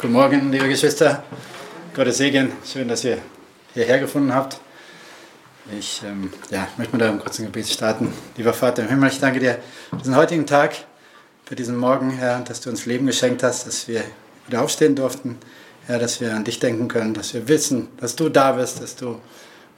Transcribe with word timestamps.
Guten 0.00 0.12
Morgen, 0.12 0.52
liebe 0.52 0.68
Geschwister. 0.68 1.24
Gottes 1.92 2.18
Segen. 2.18 2.52
Schön, 2.64 2.86
dass 2.86 3.02
ihr 3.02 3.18
hierher 3.74 3.98
gefunden 3.98 4.32
habt. 4.32 4.60
Ich 5.76 6.02
ähm, 6.06 6.32
ja, 6.50 6.68
möchte 6.76 6.96
mit 6.96 7.04
einem 7.04 7.18
kurzen 7.18 7.46
Gebet 7.46 7.66
starten. 7.66 8.12
Lieber 8.36 8.52
Vater 8.52 8.82
im 8.82 8.90
Himmel, 8.90 9.10
ich 9.10 9.18
danke 9.18 9.40
dir 9.40 9.58
für 9.90 9.96
diesen 9.96 10.14
heutigen 10.14 10.46
Tag, 10.46 10.76
für 11.44 11.56
diesen 11.56 11.76
Morgen, 11.76 12.12
Herr, 12.12 12.42
dass 12.42 12.60
du 12.60 12.70
uns 12.70 12.86
Leben 12.86 13.06
geschenkt 13.08 13.42
hast, 13.42 13.66
dass 13.66 13.88
wir 13.88 14.04
wieder 14.46 14.62
aufstehen 14.62 14.94
durften. 14.94 15.36
Herr, 15.88 15.98
dass 15.98 16.20
wir 16.20 16.32
an 16.32 16.44
dich 16.44 16.60
denken 16.60 16.86
können, 16.86 17.12
dass 17.12 17.34
wir 17.34 17.48
wissen, 17.48 17.88
dass 17.96 18.14
du 18.14 18.28
da 18.28 18.52
bist, 18.52 18.80
dass 18.80 18.94
du 18.94 19.20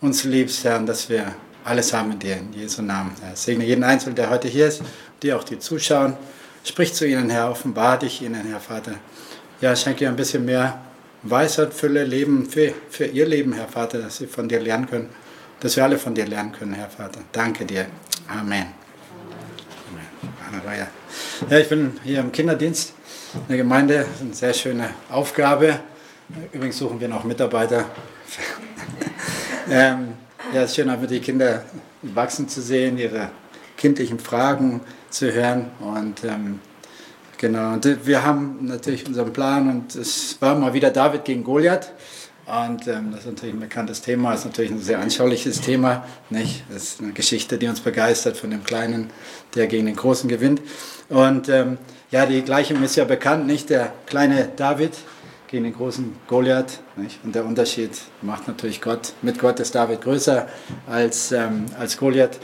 uns 0.03 0.25
liebst, 0.25 0.65
Herr, 0.65 0.77
und 0.77 0.85
dass 0.85 1.09
wir 1.09 1.35
alles 1.65 1.95
haben 1.95 2.13
in 2.13 2.19
dir, 2.19 2.37
in 2.37 2.53
Jesu 2.53 2.83
Namen. 2.83 3.13
Herr, 3.23 3.35
segne 3.37 3.65
jeden 3.65 3.85
Einzelnen, 3.85 4.17
der 4.17 4.29
heute 4.29 4.49
hier 4.49 4.67
ist, 4.67 4.83
die 5.23 5.33
auch 5.33 5.45
die 5.45 5.59
zuschauen. 5.59 6.15
Sprich 6.63 6.93
zu 6.93 7.07
ihnen, 7.07 7.31
Herr, 7.31 7.51
offenbar 7.51 7.99
dich 7.99 8.21
ihnen, 8.21 8.45
Herr 8.45 8.61
Vater 8.61 8.97
ja, 9.61 9.77
schenke 9.77 10.05
ihr 10.05 10.11
ein 10.11 10.17
bisschen 10.17 10.45
mehr 10.45 10.81
Weisheit, 11.23 11.75
Fülle, 11.75 12.05
Leben 12.05 12.47
für, 12.47 12.73
für 12.89 13.05
ihr 13.05 13.27
Leben, 13.27 13.53
Herr 13.53 13.69
Vater, 13.69 13.99
dass 13.99 14.17
sie 14.17 14.27
von 14.27 14.49
dir 14.49 14.61
lernen 14.61 14.89
können, 14.89 15.11
dass 15.61 15.77
wir 15.77 15.85
alle 15.85 15.99
von 15.99 16.15
dir 16.15 16.27
lernen 16.27 16.53
können, 16.53 16.73
Herr 16.73 16.89
Vater. 16.89 17.21
Danke 17.33 17.67
dir. 17.67 17.87
Amen. 18.29 18.67
Halleluja. 20.51 20.89
Ja, 21.49 21.59
ich 21.59 21.69
bin 21.69 21.93
hier 22.03 22.21
im 22.21 22.33
Kinderdienst 22.33 22.95
in 23.35 23.49
der 23.49 23.57
Gemeinde. 23.59 23.99
Das 23.99 24.09
ist 24.09 24.21
eine 24.23 24.35
sehr 24.35 24.55
schöne 24.55 24.91
Aufgabe. 25.11 25.81
Übrigens 26.53 26.79
suchen 26.79 27.01
wir 27.01 27.09
noch 27.09 27.25
Mitarbeiter. 27.25 27.85
ähm, 29.71 30.15
ja, 30.55 30.63
es 30.63 30.71
ist 30.71 30.77
schön, 30.77 30.89
einfach 30.89 31.07
die 31.07 31.21
Kinder 31.21 31.65
wachsen 32.03 32.49
zu 32.49 32.63
sehen, 32.63 32.99
ihre 32.99 33.31
kindlichen 33.77 34.19
Fragen 34.19 34.81
zu 35.11 35.33
hören. 35.33 35.71
Und 35.81 36.25
ähm, 36.25 36.61
Genau, 37.41 37.73
und 37.73 38.07
wir 38.07 38.23
haben 38.23 38.67
natürlich 38.67 39.07
unseren 39.07 39.33
Plan 39.33 39.67
und 39.71 39.95
es 39.95 40.37
war 40.43 40.55
mal 40.57 40.75
wieder 40.75 40.91
David 40.91 41.25
gegen 41.25 41.43
Goliath. 41.43 41.91
Und 42.45 42.87
ähm, 42.87 43.13
das 43.13 43.21
ist 43.21 43.29
natürlich 43.29 43.55
ein 43.55 43.61
bekanntes 43.61 44.03
Thema, 44.03 44.35
ist 44.35 44.45
natürlich 44.45 44.71
ein 44.71 44.79
sehr 44.79 44.99
anschauliches 44.99 45.63
Thema. 45.63 46.05
Nicht? 46.29 46.65
Das 46.71 46.83
ist 46.83 47.01
eine 47.01 47.13
Geschichte, 47.13 47.57
die 47.57 47.67
uns 47.67 47.81
begeistert 47.81 48.37
von 48.37 48.51
dem 48.51 48.63
Kleinen, 48.63 49.09
der 49.55 49.69
gegen 49.69 49.87
den 49.87 49.97
Großen 49.97 50.29
gewinnt. 50.29 50.61
Und 51.09 51.49
ähm, 51.49 51.79
ja, 52.11 52.27
die 52.27 52.43
Gleichung 52.43 52.83
ist 52.83 52.97
ja 52.97 53.07
bekannt, 53.07 53.47
nicht? 53.47 53.71
Der 53.71 53.91
kleine 54.05 54.51
David 54.55 54.93
gegen 55.49 55.65
den 55.65 55.73
großen 55.73 56.15
Goliath. 56.27 56.81
Nicht? 56.97 57.21
Und 57.25 57.35
der 57.35 57.47
Unterschied 57.47 57.93
macht 58.21 58.49
natürlich 58.49 58.83
Gott. 58.83 59.15
Mit 59.23 59.39
Gott 59.39 59.61
ist 59.61 59.75
David 59.75 60.03
größer 60.03 60.47
als, 60.87 61.33
ähm, 61.33 61.65
als 61.79 61.97
Goliath. 61.97 62.39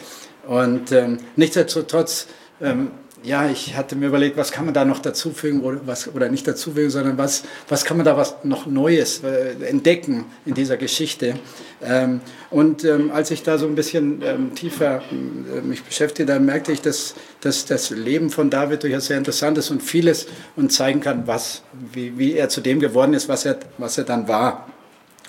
Und 0.47 0.91
ähm, 0.91 1.19
nichtsdestotrotz 1.36 2.28
ähm, 2.62 2.92
ja, 3.27 3.50
ich 3.50 3.77
hatte 3.77 3.96
mir 3.96 4.06
überlegt, 4.06 4.36
was 4.36 4.52
kann 4.52 4.66
man 4.66 4.72
da 4.72 4.84
noch 4.84 5.00
dazufügen 5.00 5.62
oder, 5.62 5.80
was, 5.84 6.14
oder 6.14 6.28
nicht 6.28 6.46
dazufügen, 6.46 6.91
sondern 6.91 7.19
was, 7.19 7.42
was 7.69 7.84
kann 7.84 7.96
man 7.96 8.06
da 8.06 8.16
was 8.16 8.36
noch 8.44 8.66
Neues 8.66 9.22
äh, 9.24 9.66
entdecken 9.66 10.27
in 10.44 10.55
dieser 10.55 10.77
Geschichte. 10.77 11.34
Ähm, 11.82 12.20
und 12.50 12.84
ähm, 12.84 13.10
als 13.10 13.32
ich 13.32 13.42
da 13.42 13.58
so 13.58 13.66
ein 13.66 13.74
bisschen 13.74 14.22
ähm, 14.22 14.54
tiefer 14.54 15.02
äh, 15.10 15.60
mich 15.60 15.82
beschäftigte, 15.82 16.24
dann 16.32 16.44
merkte 16.44 16.70
ich, 16.70 16.80
dass, 16.80 17.14
dass 17.41 17.66
das 17.66 17.91
Leben 17.91 18.30
von 18.30 18.48
David 18.48 18.84
durchaus 18.84 19.06
sehr 19.06 19.19
interessant 19.19 19.58
ist 19.58 19.70
und 19.70 19.82
vieles 19.82 20.28
und 20.54 20.72
zeigen 20.72 21.00
kann, 21.00 21.27
was, 21.27 21.62
wie, 21.92 22.16
wie 22.19 22.34
er 22.34 22.48
zu 22.48 22.60
dem 22.60 22.78
geworden 22.78 23.12
ist, 23.12 23.28
was 23.28 23.44
er, 23.44 23.58
was 23.77 23.98
er 23.98 24.04
dann 24.04 24.28
war. 24.28 24.69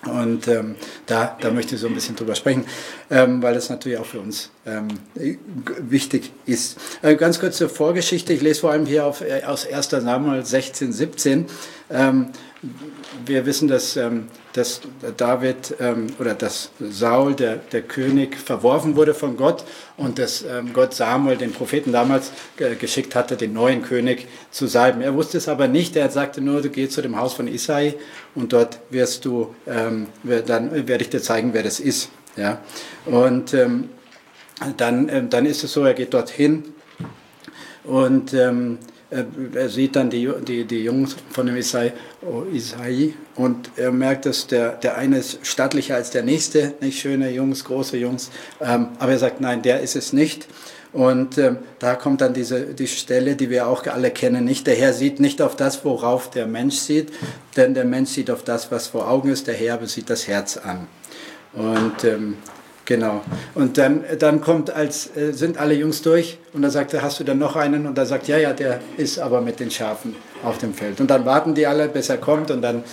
Und 0.05 0.47
ähm, 0.47 0.75
da, 1.05 1.37
da 1.41 1.51
möchte 1.51 1.75
ich 1.75 1.81
so 1.81 1.87
ein 1.87 1.93
bisschen 1.93 2.15
drüber 2.15 2.35
sprechen, 2.35 2.65
ähm, 3.09 3.41
weil 3.41 3.55
das 3.55 3.69
natürlich 3.69 3.97
auch 3.97 4.05
für 4.05 4.19
uns 4.19 4.51
ähm, 4.65 4.87
wichtig 5.79 6.31
ist. 6.45 6.77
Äh, 7.01 7.15
ganz 7.15 7.39
kurze 7.39 7.67
Vorgeschichte, 7.67 8.31
ich 8.31 8.41
lese 8.41 8.61
vor 8.61 8.71
allem 8.71 8.85
hier 8.85 9.05
auf, 9.05 9.21
äh, 9.21 9.43
aus 9.43 9.65
1. 9.65 9.89
Samuel 9.89 10.45
16, 10.45 10.93
17. 10.93 11.45
Wir 13.23 13.45
wissen, 13.45 13.67
dass, 13.67 13.97
ähm, 13.97 14.29
dass 14.53 14.81
David 15.15 15.75
ähm, 15.79 16.07
oder 16.17 16.33
dass 16.33 16.71
Saul, 16.79 17.35
der, 17.35 17.57
der 17.57 17.83
König, 17.83 18.35
verworfen 18.35 18.95
wurde 18.95 19.13
von 19.13 19.37
Gott 19.37 19.63
und 19.95 20.17
dass 20.17 20.41
ähm, 20.41 20.73
Gott 20.73 20.95
Samuel, 20.95 21.37
den 21.37 21.51
Propheten 21.51 21.91
damals, 21.91 22.31
geschickt 22.79 23.13
hatte, 23.13 23.37
den 23.37 23.53
neuen 23.53 23.83
König 23.83 24.27
zu 24.49 24.65
salben. 24.65 25.01
Er 25.01 25.13
wusste 25.13 25.37
es 25.37 25.47
aber 25.47 25.67
nicht. 25.67 25.95
Er 25.95 26.09
sagte 26.09 26.41
nur, 26.41 26.61
du 26.61 26.69
gehst 26.69 26.93
zu 26.93 27.01
dem 27.03 27.17
Haus 27.17 27.33
von 27.33 27.47
Isai 27.47 27.95
und 28.33 28.53
dort 28.53 28.79
wirst 28.89 29.25
du, 29.25 29.53
dann 29.65 30.07
werde 30.87 31.03
ich 31.03 31.09
dir 31.09 31.21
zeigen, 31.21 31.53
wer 31.53 31.63
das 31.63 31.79
ist. 31.79 32.09
Ja? 32.35 32.59
Und 33.05 33.55
dann, 34.77 35.29
dann 35.29 35.45
ist 35.45 35.63
es 35.63 35.73
so, 35.73 35.83
er 35.83 35.93
geht 35.93 36.13
dorthin 36.13 36.63
und 37.83 38.35
er 39.09 39.69
sieht 39.69 39.95
dann 39.95 40.09
die, 40.09 40.29
die, 40.45 40.65
die 40.65 40.83
Jungs 40.83 41.15
von 41.29 41.45
dem 41.45 41.55
Isai, 41.55 41.93
oh, 42.21 42.43
Isai 42.51 43.13
und 43.35 43.71
er 43.77 43.91
merkt, 43.91 44.25
dass 44.25 44.47
der, 44.47 44.73
der 44.73 44.97
eine 44.97 45.19
ist 45.19 45.39
stattlicher 45.43 45.95
als 45.95 46.11
der 46.11 46.23
nächste, 46.23 46.73
nicht 46.81 46.99
schöne 46.99 47.31
Jungs, 47.31 47.63
große 47.63 47.97
Jungs, 47.97 48.29
ähm, 48.59 48.89
aber 48.99 49.13
er 49.13 49.19
sagt, 49.19 49.39
nein, 49.39 49.61
der 49.61 49.79
ist 49.81 49.95
es 49.95 50.13
nicht. 50.13 50.47
Und 50.93 51.37
ähm, 51.37 51.57
da 51.79 51.95
kommt 51.95 52.21
dann 52.21 52.33
diese 52.33 52.73
die 52.73 52.87
Stelle, 52.87 53.35
die 53.35 53.49
wir 53.49 53.67
auch 53.67 53.85
alle 53.87 54.09
kennen, 54.09 54.45
nicht 54.45 54.67
der 54.67 54.75
Herr 54.75 54.93
sieht 54.93 55.19
nicht 55.19 55.41
auf 55.41 55.55
das, 55.55 55.83
worauf 55.85 56.29
der 56.29 56.47
Mensch 56.47 56.75
sieht, 56.75 57.11
denn 57.55 57.73
der 57.73 57.85
Mensch 57.85 58.11
sieht 58.11 58.31
auf 58.31 58.43
das, 58.43 58.71
was 58.71 58.87
vor 58.87 59.09
Augen 59.09 59.29
ist, 59.29 59.47
der 59.47 59.53
Herr 59.53 59.85
sieht 59.85 60.09
das 60.09 60.27
Herz 60.27 60.57
an. 60.57 60.87
Und 61.53 62.03
ähm, 62.03 62.37
Genau. 62.87 63.21
Und 63.53 63.77
dann, 63.77 64.05
dann 64.17 64.39
kommt 64.39 64.69
als, 64.69 65.15
äh, 65.17 65.33
sind 65.33 65.57
alle 65.57 65.73
Jungs 65.73 66.01
durch 66.01 66.39
und 66.53 66.61
dann 66.61 66.71
sagt 66.71 66.93
er, 66.93 67.01
hast 67.01 67.19
du 67.19 67.25
dann 67.25 67.37
noch 67.37 67.57
einen? 67.57 67.85
Und 67.85 67.97
er 67.97 68.05
sagt, 68.05 68.29
ja, 68.29 68.37
ja, 68.37 68.53
der 68.53 68.79
ist 68.95 69.19
aber 69.19 69.41
mit 69.41 69.59
den 69.59 69.69
Schafen 69.69 70.15
auf 70.41 70.57
dem 70.57 70.73
Feld. 70.73 71.01
Und 71.01 71.11
dann 71.11 71.25
warten 71.25 71.53
die 71.53 71.67
alle, 71.67 71.89
bis 71.89 72.07
er 72.07 72.17
kommt 72.17 72.49
und 72.49 72.61
dann 72.61 72.85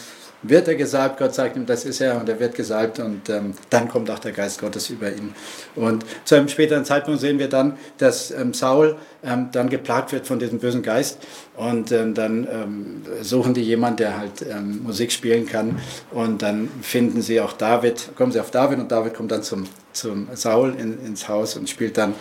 wird 0.43 0.69
er 0.69 0.75
gesalbt, 0.75 1.19
Gott 1.19 1.35
sagt 1.35 1.57
ihm, 1.57 1.65
das 1.65 1.85
ist 1.85 2.01
er 2.01 2.21
und 2.21 2.29
er 2.29 2.39
wird 2.39 2.55
gesalbt 2.55 2.99
und 2.99 3.31
ähm, 3.31 3.55
dann 3.71 3.89
kommt 3.89 4.11
auch 4.11 4.19
der 4.19 4.33
Geist 4.33 4.61
Gottes 4.61 4.91
über 4.91 5.11
ihn. 5.11 5.35
Und 5.75 6.05
zu 6.25 6.35
einem 6.35 6.49
späteren 6.49 6.85
Zeitpunkt 6.85 7.21
sehen 7.21 7.39
wir 7.39 7.49
dann, 7.49 7.79
dass 7.99 8.31
ähm, 8.31 8.53
Saul 8.53 8.97
ähm, 9.25 9.49
dann 9.53 9.71
geplagt 9.71 10.13
wird 10.13 10.27
von 10.27 10.39
diesem 10.39 10.59
bösen 10.59 10.83
Geist 10.83 11.19
und 11.57 11.93
ähm, 11.93 12.15
dann 12.15 12.47
ähm, 12.51 13.03
suchen 13.23 13.55
die 13.55 13.63
jemanden, 13.63 13.99
der 13.99 14.19
halt 14.19 14.45
ähm, 14.49 14.83
Musik 14.83 15.13
spielen 15.13 15.47
kann 15.47 15.79
und 16.11 16.43
dann 16.43 16.69
finden 16.83 17.23
sie 17.23 17.41
auch 17.41 17.55
David, 17.55 18.11
kommen 18.17 18.33
sie 18.33 18.41
auf 18.41 18.51
David 18.51 18.79
und 18.81 18.93
David 18.93 19.15
kommt 19.15 19.31
dann 19.31 19.43
zum, 19.43 19.67
zum 19.95 20.29
Saul 20.35 20.75
in, 20.79 21.05
ins 21.05 21.29
Haus 21.29 21.57
und 21.57 21.69
spielt 21.71 21.97
dann 21.97 22.15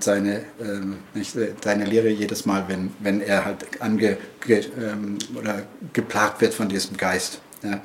seine, 0.00 0.42
nicht, 1.14 1.36
seine 1.62 1.84
Lehre 1.84 2.08
jedes 2.08 2.44
Mal, 2.44 2.64
wenn, 2.68 2.92
wenn 3.00 3.20
er 3.20 3.44
halt 3.44 3.80
ange, 3.80 4.18
ge, 4.46 4.64
oder 5.34 5.62
geplagt 5.92 6.40
wird 6.40 6.54
von 6.54 6.68
diesem 6.68 6.96
Geist. 6.96 7.40
Ja. 7.64 7.80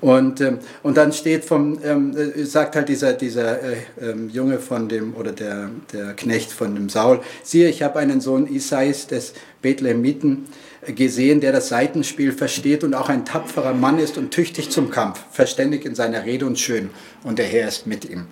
Und, 0.00 0.40
ähm, 0.40 0.58
und 0.82 0.96
dann 0.96 1.12
steht 1.12 1.44
vom, 1.44 1.78
ähm, 1.82 2.14
äh, 2.16 2.44
sagt 2.44 2.76
halt 2.76 2.88
dieser, 2.88 3.14
dieser 3.14 3.62
äh, 3.62 3.76
ähm, 4.00 4.28
Junge 4.28 4.58
von 4.58 4.88
dem, 4.88 5.14
oder 5.16 5.32
der, 5.32 5.70
der 5.92 6.12
Knecht 6.14 6.52
von 6.52 6.74
dem 6.74 6.88
Saul, 6.88 7.20
siehe, 7.42 7.68
ich 7.68 7.82
habe 7.82 7.98
einen 7.98 8.20
Sohn 8.20 8.46
Isais 8.46 9.06
des 9.06 9.32
Bethlehemiten 9.62 10.44
gesehen, 10.86 11.40
der 11.40 11.52
das 11.52 11.68
Seitenspiel 11.68 12.32
versteht 12.32 12.84
und 12.84 12.94
auch 12.94 13.08
ein 13.08 13.24
tapferer 13.24 13.72
Mann 13.74 13.98
ist 13.98 14.18
und 14.18 14.32
tüchtig 14.32 14.70
zum 14.70 14.90
Kampf, 14.90 15.20
verständig 15.30 15.86
in 15.86 15.94
seiner 15.94 16.24
Rede 16.24 16.44
und 16.44 16.58
schön. 16.58 16.90
Und 17.22 17.38
der 17.38 17.46
Herr 17.46 17.68
ist 17.68 17.86
mit 17.86 18.04
ihm. 18.04 18.26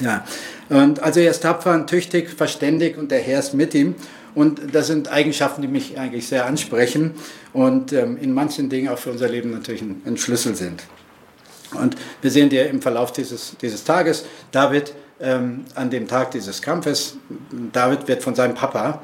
Ja, 0.00 0.24
und 0.68 1.02
also 1.02 1.20
er 1.20 1.30
ist 1.30 1.40
tapfer 1.40 1.74
und 1.74 1.88
tüchtig, 1.88 2.30
verständig 2.30 2.98
und 2.98 3.10
der 3.10 3.20
Herr 3.20 3.38
ist 3.38 3.54
mit 3.54 3.74
ihm. 3.74 3.94
Und 4.34 4.74
das 4.74 4.88
sind 4.88 5.10
Eigenschaften, 5.10 5.62
die 5.62 5.68
mich 5.68 5.98
eigentlich 5.98 6.28
sehr 6.28 6.44
ansprechen 6.44 7.14
und 7.54 7.94
ähm, 7.94 8.18
in 8.18 8.34
manchen 8.34 8.68
Dingen 8.68 8.88
auch 8.90 8.98
für 8.98 9.10
unser 9.10 9.28
Leben 9.28 9.50
natürlich 9.50 9.80
ein, 9.80 10.02
ein 10.04 10.18
Schlüssel 10.18 10.54
sind. 10.54 10.82
Und 11.72 11.96
wir 12.20 12.30
sehen 12.30 12.50
dir 12.50 12.68
im 12.68 12.82
Verlauf 12.82 13.12
dieses, 13.12 13.56
dieses 13.60 13.82
Tages, 13.84 14.26
David 14.52 14.92
ähm, 15.20 15.64
an 15.74 15.88
dem 15.88 16.06
Tag 16.06 16.32
dieses 16.32 16.60
Kampfes, 16.60 17.16
David 17.72 18.06
wird 18.08 18.22
von 18.22 18.34
seinem 18.34 18.54
Papa 18.54 19.00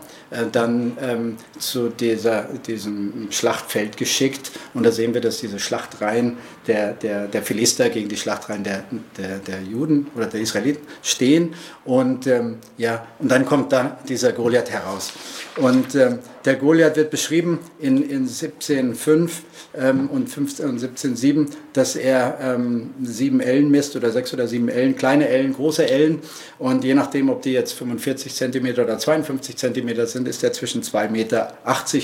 dann 0.50 0.96
ähm, 1.00 1.36
zu 1.58 1.88
dieser, 1.88 2.44
diesem 2.66 3.28
Schlachtfeld 3.30 3.96
geschickt 3.96 4.52
und 4.74 4.84
da 4.84 4.92
sehen 4.92 5.14
wir, 5.14 5.20
dass 5.20 5.40
diese 5.40 5.58
Schlachtreihen 5.58 6.36
der, 6.66 6.92
der, 6.92 7.26
der 7.26 7.42
Philister 7.42 7.90
gegen 7.90 8.08
die 8.08 8.16
Schlachtreihen 8.16 8.64
der, 8.64 8.84
der, 9.16 9.38
der 9.38 9.62
Juden 9.62 10.06
oder 10.14 10.26
der 10.26 10.40
Israeliten 10.40 10.86
stehen 11.02 11.54
und, 11.84 12.26
ähm, 12.26 12.58
ja, 12.78 13.06
und 13.18 13.30
dann 13.30 13.44
kommt 13.44 13.72
da 13.72 13.98
dieser 14.08 14.32
Goliath 14.32 14.70
heraus. 14.70 15.12
Und 15.56 15.94
ähm, 15.94 16.20
der 16.44 16.56
Goliath 16.56 16.96
wird 16.96 17.10
beschrieben 17.10 17.58
in, 17.78 18.08
in 18.08 18.26
17,5 18.26 19.30
ähm, 19.74 20.08
und 20.10 20.28
15 20.28 20.68
und 20.68 20.80
17,7, 20.80 21.48
dass 21.72 21.96
er 21.96 22.38
ähm, 22.40 22.90
sieben 23.02 23.40
Ellen 23.40 23.70
misst 23.70 23.96
oder 23.96 24.10
sechs 24.10 24.32
oder 24.32 24.48
sieben 24.48 24.68
Ellen, 24.68 24.96
kleine 24.96 25.28
Ellen, 25.28 25.52
große 25.54 25.88
Ellen. 25.88 26.20
Und 26.58 26.84
je 26.84 26.94
nachdem, 26.94 27.28
ob 27.28 27.42
die 27.42 27.52
jetzt 27.52 27.72
45 27.72 28.34
cm 28.34 28.66
oder 28.80 28.98
52 28.98 29.56
cm 29.56 30.06
sind, 30.06 30.21
ist 30.26 30.42
er 30.42 30.52
zwischen 30.52 30.82
2,80 30.82 31.08
Meter 31.10 31.54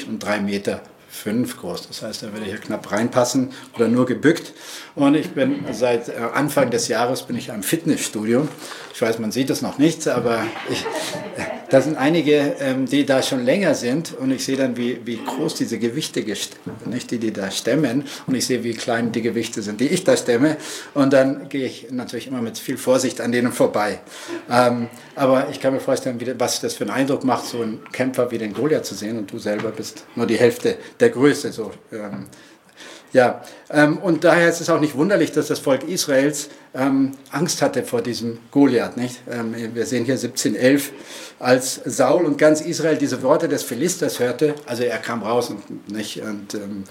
und 0.08 0.18
3 0.22 0.40
Meter 0.40 0.82
groß. 1.24 1.88
Das 1.88 2.02
heißt, 2.02 2.22
er 2.22 2.32
würde 2.32 2.44
hier 2.44 2.58
knapp 2.58 2.92
reinpassen 2.92 3.50
oder 3.74 3.88
nur 3.88 4.06
gebückt. 4.06 4.52
Und 4.94 5.14
ich 5.14 5.30
bin 5.30 5.64
seit 5.72 6.08
äh, 6.08 6.12
Anfang 6.34 6.70
des 6.70 6.88
Jahres 6.88 7.22
bin 7.22 7.36
ich 7.36 7.50
am 7.50 7.62
Fitnessstudio. 7.62 8.46
Ich 8.94 9.00
weiß, 9.00 9.18
man 9.18 9.32
sieht 9.32 9.50
es 9.50 9.62
noch 9.62 9.78
nicht, 9.78 10.06
aber 10.08 10.44
ich, 10.70 10.84
da 11.70 11.80
sind 11.80 11.96
einige, 11.96 12.56
ähm, 12.60 12.86
die 12.86 13.04
da 13.04 13.22
schon 13.22 13.44
länger 13.44 13.74
sind 13.74 14.12
und 14.12 14.30
ich 14.30 14.44
sehe 14.44 14.56
dann, 14.56 14.76
wie, 14.76 15.00
wie 15.04 15.18
groß 15.24 15.54
diese 15.56 15.78
Gewichte, 15.78 16.24
nicht 16.86 17.10
die, 17.10 17.18
die 17.18 17.32
da 17.32 17.50
stemmen 17.50 18.04
und 18.26 18.34
ich 18.34 18.46
sehe, 18.46 18.64
wie 18.64 18.74
klein 18.74 19.12
die 19.12 19.22
Gewichte 19.22 19.62
sind, 19.62 19.80
die 19.80 19.88
ich 19.88 20.04
da 20.04 20.16
stemme 20.16 20.56
und 20.94 21.12
dann 21.12 21.48
gehe 21.48 21.66
ich 21.66 21.88
natürlich 21.90 22.26
immer 22.26 22.42
mit 22.42 22.58
viel 22.58 22.76
Vorsicht 22.76 23.20
an 23.20 23.32
denen 23.32 23.52
vorbei. 23.52 24.00
Ähm, 24.50 24.88
aber 25.14 25.48
ich 25.50 25.60
kann 25.60 25.74
mir 25.74 25.80
vorstellen, 25.80 26.20
wie, 26.20 26.38
was 26.38 26.60
das 26.60 26.74
für 26.74 26.84
einen 26.84 26.92
Eindruck 26.92 27.24
macht, 27.24 27.46
so 27.46 27.62
einen 27.62 27.80
Kämpfer 27.92 28.30
wie 28.30 28.38
den 28.38 28.52
Goliath 28.52 28.86
zu 28.86 28.94
sehen 28.94 29.18
und 29.18 29.32
du 29.32 29.38
selber 29.38 29.70
bist 29.70 30.04
nur 30.14 30.26
die 30.26 30.36
Hälfte 30.36 30.76
der 31.00 31.10
Größe. 31.10 31.52
So, 31.52 31.72
ähm, 31.92 32.26
ja, 33.12 33.42
ähm, 33.70 33.98
und 33.98 34.24
daher 34.24 34.48
ist 34.48 34.60
es 34.60 34.68
auch 34.68 34.80
nicht 34.80 34.94
wunderlich, 34.94 35.32
dass 35.32 35.48
das 35.48 35.58
Volk 35.58 35.88
Israels 35.88 36.50
ähm, 36.74 37.12
Angst 37.30 37.62
hatte 37.62 37.82
vor 37.82 38.02
diesem 38.02 38.38
Goliath. 38.50 38.96
Nicht? 38.96 39.20
Ähm, 39.30 39.54
wir 39.74 39.86
sehen 39.86 40.04
hier 40.04 40.14
1711, 40.14 40.92
als 41.38 41.80
Saul 41.84 42.26
und 42.26 42.36
ganz 42.36 42.60
Israel 42.60 42.96
diese 42.96 43.22
Worte 43.22 43.48
des 43.48 43.62
Philisters 43.62 44.18
hörte, 44.18 44.54
also 44.66 44.82
er 44.82 44.98
kam 44.98 45.22
raus 45.22 45.50
und, 45.50 45.90
nicht, 45.90 46.22
und 46.22 46.54
ähm, 46.54 46.84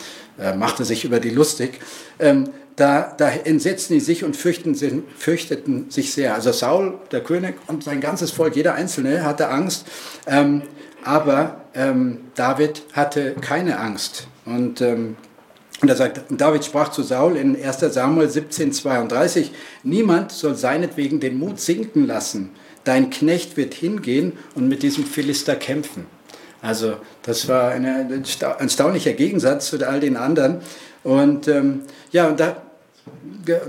machte 0.58 0.86
sich 0.86 1.04
über 1.04 1.20
die 1.20 1.30
lustig, 1.30 1.80
ähm, 2.20 2.50
da, 2.76 3.14
da, 3.18 3.30
entsetzten 3.30 3.96
die 3.96 4.00
sich 4.00 4.24
und 4.24 4.38
fürchteten, 4.38 5.04
fürchteten, 5.18 5.90
sich 5.90 6.14
sehr. 6.14 6.36
Also 6.36 6.52
Saul, 6.52 7.00
der 7.12 7.22
König 7.22 7.56
und 7.66 7.84
sein 7.84 8.02
ganzes 8.02 8.30
Volk, 8.30 8.56
jeder 8.56 8.76
Einzelne 8.76 9.24
hatte 9.24 9.50
Angst, 9.50 9.88
ähm, 10.28 10.62
aber 11.04 11.62
David 12.36 12.84
hatte 12.94 13.36
keine 13.40 13.78
Angst. 13.80 14.28
Und 14.46 14.82
und 15.82 15.90
er 15.90 15.96
sagt, 15.96 16.22
David 16.30 16.66
sprach 16.66 16.90
zu 16.90 17.04
Saul 17.04 17.38
in 17.38 17.56
1 17.56 17.80
Samuel 17.94 18.30
17, 18.30 18.74
32, 18.74 19.52
niemand 19.84 20.32
soll 20.32 20.56
seinetwegen 20.56 21.20
den 21.20 21.38
Mut 21.38 21.60
sinken 21.60 22.08
lassen. 22.08 22.50
Dein 22.84 23.10
Knecht 23.10 23.58
wird 23.58 23.74
hingehen 23.74 24.34
und 24.56 24.68
mit 24.68 24.82
diesem 24.82 25.06
Philister 25.06 25.56
kämpfen. 25.56 26.06
Also 26.62 26.96
das 27.22 27.48
war 27.48 27.72
ein 27.72 27.86
erstaunlicher 28.60 29.14
Gegensatz 29.14 29.70
zu 29.70 29.88
all 29.88 30.00
den 30.00 30.18
anderen. 30.18 30.62
Und 31.04 31.48
ähm, 31.48 31.82
ja, 32.12 32.28
und 32.28 32.40
da, 32.40 32.62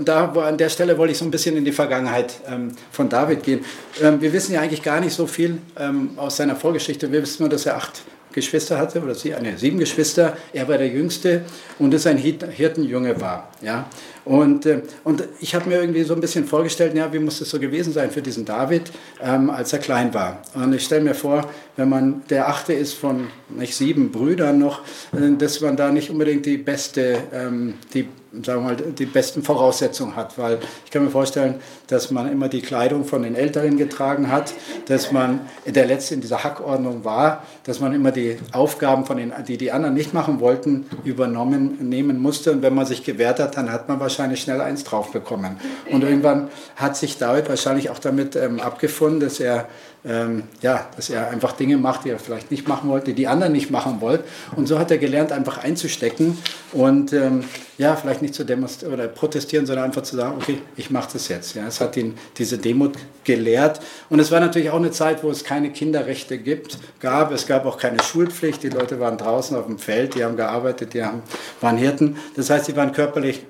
da 0.03 0.31
an 0.31 0.57
der 0.57 0.69
Stelle 0.69 0.97
wollte 0.97 1.11
ich 1.11 1.19
so 1.19 1.25
ein 1.25 1.31
bisschen 1.31 1.55
in 1.55 1.65
die 1.65 1.71
Vergangenheit 1.71 2.33
ähm, 2.47 2.71
von 2.91 3.07
David 3.07 3.43
gehen. 3.43 3.63
Ähm, 4.01 4.19
wir 4.19 4.33
wissen 4.33 4.53
ja 4.53 4.61
eigentlich 4.61 4.81
gar 4.81 4.99
nicht 4.99 5.13
so 5.13 5.27
viel 5.27 5.59
ähm, 5.77 6.11
aus 6.17 6.37
seiner 6.37 6.55
Vorgeschichte. 6.55 7.11
Wir 7.11 7.21
wissen 7.21 7.43
nur, 7.43 7.49
dass 7.49 7.67
er 7.67 7.77
acht 7.77 8.01
Geschwister 8.31 8.77
hatte, 8.77 9.01
oder 9.01 9.15
sie, 9.15 9.33
eine, 9.33 9.57
sieben 9.57 9.79
Geschwister, 9.79 10.37
er 10.53 10.67
war 10.67 10.77
der 10.77 10.87
Jüngste 10.87 11.41
und 11.79 11.93
es 11.93 12.05
ein 12.05 12.17
Hirtenjunge 12.17 13.19
war. 13.19 13.49
Ja? 13.61 13.89
Und, 14.25 14.65
äh, 14.65 14.81
und 15.03 15.23
ich 15.39 15.55
habe 15.55 15.69
mir 15.69 15.81
irgendwie 15.81 16.03
so 16.03 16.13
ein 16.13 16.21
bisschen 16.21 16.45
vorgestellt, 16.45 16.95
ja, 16.95 17.11
wie 17.11 17.19
muss 17.19 17.41
es 17.41 17.49
so 17.49 17.59
gewesen 17.59 17.93
sein 17.93 18.11
für 18.11 18.21
diesen 18.21 18.45
David, 18.45 18.91
ähm, 19.21 19.49
als 19.49 19.73
er 19.73 19.79
klein 19.79 20.13
war. 20.13 20.43
Und 20.53 20.73
ich 20.73 20.83
stelle 20.83 21.01
mir 21.01 21.15
vor, 21.15 21.49
wenn 21.77 21.89
man 21.89 22.21
der 22.29 22.47
Achte 22.47 22.73
ist 22.73 22.93
von 22.93 23.27
nicht 23.49 23.75
sieben 23.75 24.11
Brüdern 24.11 24.59
noch, 24.59 24.81
äh, 25.13 25.35
dass 25.37 25.61
man 25.61 25.75
da 25.75 25.91
nicht 25.91 26.11
unbedingt 26.11 26.45
die 26.45 26.57
beste, 26.57 27.23
ähm, 27.33 27.75
die 27.93 28.07
sagen 28.43 28.61
wir 28.61 28.75
mal, 28.75 28.75
die 28.75 29.05
besten 29.05 29.43
Voraussetzungen 29.43 30.15
hat, 30.15 30.37
weil 30.37 30.59
ich 30.85 30.91
kann 30.91 31.03
mir 31.03 31.09
vorstellen, 31.09 31.55
dass 31.87 32.11
man 32.11 32.31
immer 32.31 32.47
die 32.47 32.61
Kleidung 32.61 33.05
von 33.05 33.23
den 33.23 33.35
Älteren 33.35 33.77
getragen 33.77 34.31
hat, 34.31 34.53
dass 34.87 35.11
man 35.11 35.41
der 35.65 35.85
Letzte 35.87 36.13
in 36.13 36.21
dieser 36.21 36.43
Hackordnung 36.43 37.03
war, 37.03 37.43
dass 37.63 37.79
man 37.79 37.93
immer 37.93 38.11
die 38.11 38.37
Aufgaben, 38.51 39.05
von 39.05 39.17
den, 39.17 39.33
die 39.47 39.57
die 39.57 39.71
anderen 39.71 39.95
nicht 39.95 40.13
machen 40.13 40.39
wollten, 40.39 40.85
übernommen 41.03 41.89
nehmen 41.89 42.21
musste 42.21 42.51
und 42.51 42.61
wenn 42.61 42.75
man 42.75 42.85
sich 42.85 43.03
gewehrt 43.03 43.39
hat, 43.39 43.57
dann 43.57 43.71
hat 43.71 43.87
man 43.87 43.99
wahrscheinlich 43.99 44.41
schnell 44.41 44.61
eins 44.61 44.83
drauf 44.83 45.11
bekommen. 45.11 45.59
Und 45.91 46.03
irgendwann 46.03 46.49
hat 46.75 46.97
sich 46.97 47.17
David 47.17 47.49
wahrscheinlich 47.49 47.89
auch 47.89 47.99
damit 47.99 48.35
ähm, 48.35 48.59
abgefunden, 48.59 49.19
dass 49.19 49.39
er 49.39 49.67
ähm, 50.05 50.43
ja, 50.61 50.87
dass 50.95 51.09
er 51.09 51.29
einfach 51.29 51.51
Dinge 51.53 51.77
macht, 51.77 52.05
die 52.05 52.09
er 52.09 52.19
vielleicht 52.19 52.51
nicht 52.51 52.67
machen 52.67 52.89
wollte, 52.89 53.07
die 53.07 53.15
die 53.15 53.27
anderen 53.27 53.51
nicht 53.51 53.69
machen 53.69 53.99
wollten. 53.99 54.23
Und 54.55 54.67
so 54.67 54.79
hat 54.79 54.91
er 54.91 54.97
gelernt, 54.97 55.31
einfach 55.31 55.57
einzustecken 55.57 56.37
und 56.71 57.13
ähm, 57.13 57.43
ja, 57.77 57.95
vielleicht 57.95 58.21
nicht 58.21 58.35
zu 58.35 58.43
demonstrieren 58.43 58.93
oder 58.93 59.07
protestieren, 59.07 59.65
sondern 59.65 59.85
einfach 59.85 60.03
zu 60.03 60.15
sagen, 60.15 60.35
okay, 60.37 60.61
ich 60.75 60.91
mache 60.91 61.09
das 61.13 61.27
jetzt. 61.27 61.55
Ja, 61.55 61.65
es 61.65 61.81
hat 61.81 61.97
ihn 61.97 62.15
diese 62.37 62.57
Demut 62.57 62.93
gelehrt. 63.23 63.79
Und 64.09 64.19
es 64.19 64.31
war 64.31 64.39
natürlich 64.39 64.69
auch 64.69 64.77
eine 64.77 64.91
Zeit, 64.91 65.23
wo 65.23 65.31
es 65.31 65.43
keine 65.43 65.71
Kinderrechte 65.71 66.37
gibt, 66.37 66.77
gab. 66.99 67.31
Es 67.31 67.47
gab 67.47 67.65
auch 67.65 67.77
keine 67.77 68.03
Schulpflicht. 68.03 68.61
Die 68.61 68.69
Leute 68.69 68.99
waren 68.99 69.17
draußen 69.17 69.57
auf 69.57 69.65
dem 69.65 69.79
Feld, 69.79 70.15
die 70.15 70.23
haben 70.23 70.35
gearbeitet, 70.35 70.93
die 70.93 71.03
haben, 71.03 71.23
waren 71.61 71.77
Hirten. 71.77 72.17
Das 72.35 72.49
heißt, 72.49 72.65
sie 72.65 72.75
waren 72.75 72.91
körperlich, 72.91 73.45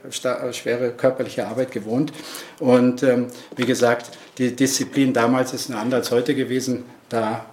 schwere 0.52 0.92
körperliche 0.92 1.48
Arbeit 1.48 1.72
gewohnt. 1.72 2.14
Und 2.60 3.04
ähm, 3.04 3.28
wie 3.58 3.66
gesagt, 3.66 4.18
die 4.38 4.56
Disziplin 4.56 5.12
damals 5.12 5.54
ist 5.54 5.70
eine 5.70 5.80
andere 5.80 6.00
als 6.00 6.12
heute 6.12 6.36
gewesen. 6.36 6.86
Da 7.10 7.46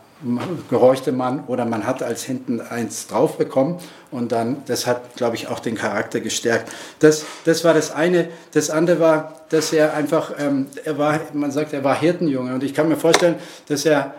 gehorchte 0.71 1.13
man 1.13 1.45
oder 1.47 1.67
man 1.67 1.87
hat 1.87 2.03
als 2.03 2.25
hinten 2.25 2.61
eins 2.61 3.07
drauf 3.07 3.37
bekommen 3.37 3.79
und 4.11 4.33
dann, 4.33 4.63
das 4.67 4.87
hat, 4.87 5.17
glaube 5.17 5.37
ich, 5.37 5.49
auch 5.49 5.61
den 5.61 5.75
Charakter 5.75 6.21
gestärkt. 6.21 6.73
Das, 7.01 7.27
das 7.45 7.65
war 7.65 7.75
das 7.75 7.91
eine. 7.91 8.29
Das 8.53 8.71
andere 8.71 8.99
war, 9.01 9.35
dass 9.51 9.73
er 9.73 9.95
einfach, 9.95 10.33
ähm, 10.39 10.67
er 10.85 10.97
war, 10.97 11.21
man 11.35 11.51
sagt, 11.51 11.73
er 11.75 11.85
war 11.85 11.99
Hirtenjunge 11.99 12.55
und 12.55 12.63
ich 12.63 12.73
kann 12.73 12.89
mir 12.89 12.97
vorstellen, 12.97 13.37
dass 13.69 13.85
er 13.85 14.15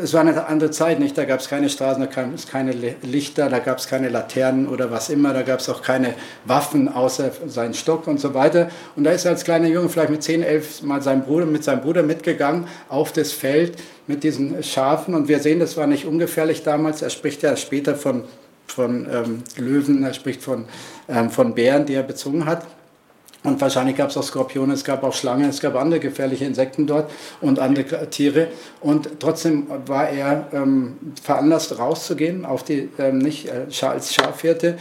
es 0.00 0.14
war 0.14 0.20
eine 0.20 0.46
andere 0.46 0.70
Zeit, 0.70 1.00
nicht? 1.00 1.18
Da 1.18 1.24
gab 1.24 1.40
es 1.40 1.48
keine 1.48 1.68
Straßen, 1.68 2.00
da 2.00 2.06
gab 2.06 2.32
es 2.32 2.46
keine 2.46 2.72
Lichter, 3.02 3.48
da 3.48 3.58
gab 3.58 3.78
es 3.78 3.88
keine 3.88 4.08
Laternen 4.08 4.68
oder 4.68 4.90
was 4.90 5.10
immer, 5.10 5.32
da 5.32 5.42
gab 5.42 5.60
es 5.60 5.68
auch 5.68 5.82
keine 5.82 6.14
Waffen 6.44 6.88
außer 6.88 7.30
seinen 7.46 7.74
Stock 7.74 8.06
und 8.06 8.20
so 8.20 8.34
weiter. 8.34 8.70
Und 8.94 9.04
da 9.04 9.10
ist 9.10 9.24
er 9.24 9.32
als 9.32 9.44
kleiner 9.44 9.66
Junge 9.66 9.88
vielleicht 9.88 10.10
mit 10.10 10.22
10, 10.22 10.42
11 10.42 10.82
mal 10.82 11.02
seinem 11.02 11.22
Bruder, 11.22 11.46
mit 11.46 11.64
seinem 11.64 11.80
Bruder 11.80 12.02
mitgegangen 12.02 12.66
auf 12.88 13.12
das 13.12 13.32
Feld 13.32 13.78
mit 14.06 14.22
diesen 14.22 14.62
Schafen. 14.62 15.14
Und 15.14 15.28
wir 15.28 15.40
sehen, 15.40 15.58
das 15.58 15.76
war 15.76 15.86
nicht 15.86 16.06
ungefährlich 16.06 16.62
damals. 16.62 17.02
Er 17.02 17.10
spricht 17.10 17.42
ja 17.42 17.56
später 17.56 17.96
von, 17.96 18.24
von 18.66 19.08
ähm, 19.10 19.42
Löwen, 19.56 20.04
er 20.04 20.14
spricht 20.14 20.42
von, 20.42 20.66
ähm, 21.08 21.30
von 21.30 21.54
Bären, 21.54 21.84
die 21.84 21.94
er 21.94 22.04
bezogen 22.04 22.46
hat. 22.46 22.64
Und 23.44 23.60
wahrscheinlich 23.60 23.96
gab 23.96 24.10
es 24.10 24.16
auch 24.16 24.22
Skorpione, 24.22 24.72
es 24.72 24.84
gab 24.84 25.04
auch 25.04 25.14
Schlangen, 25.14 25.48
es 25.48 25.60
gab 25.60 25.76
andere 25.76 26.00
gefährliche 26.00 26.44
Insekten 26.44 26.86
dort 26.86 27.10
und 27.40 27.60
andere 27.60 28.10
Tiere. 28.10 28.48
Und 28.80 29.20
trotzdem 29.20 29.66
war 29.86 30.08
er 30.08 30.48
ähm, 30.52 30.96
veranlasst, 31.22 31.78
rauszugehen, 31.78 32.44
auf 32.44 32.64
die, 32.64 32.88
ähm, 32.98 33.18
nicht 33.18 33.46
äh, 33.46 33.66
als 33.86 34.12
Schafhirte, 34.12 34.76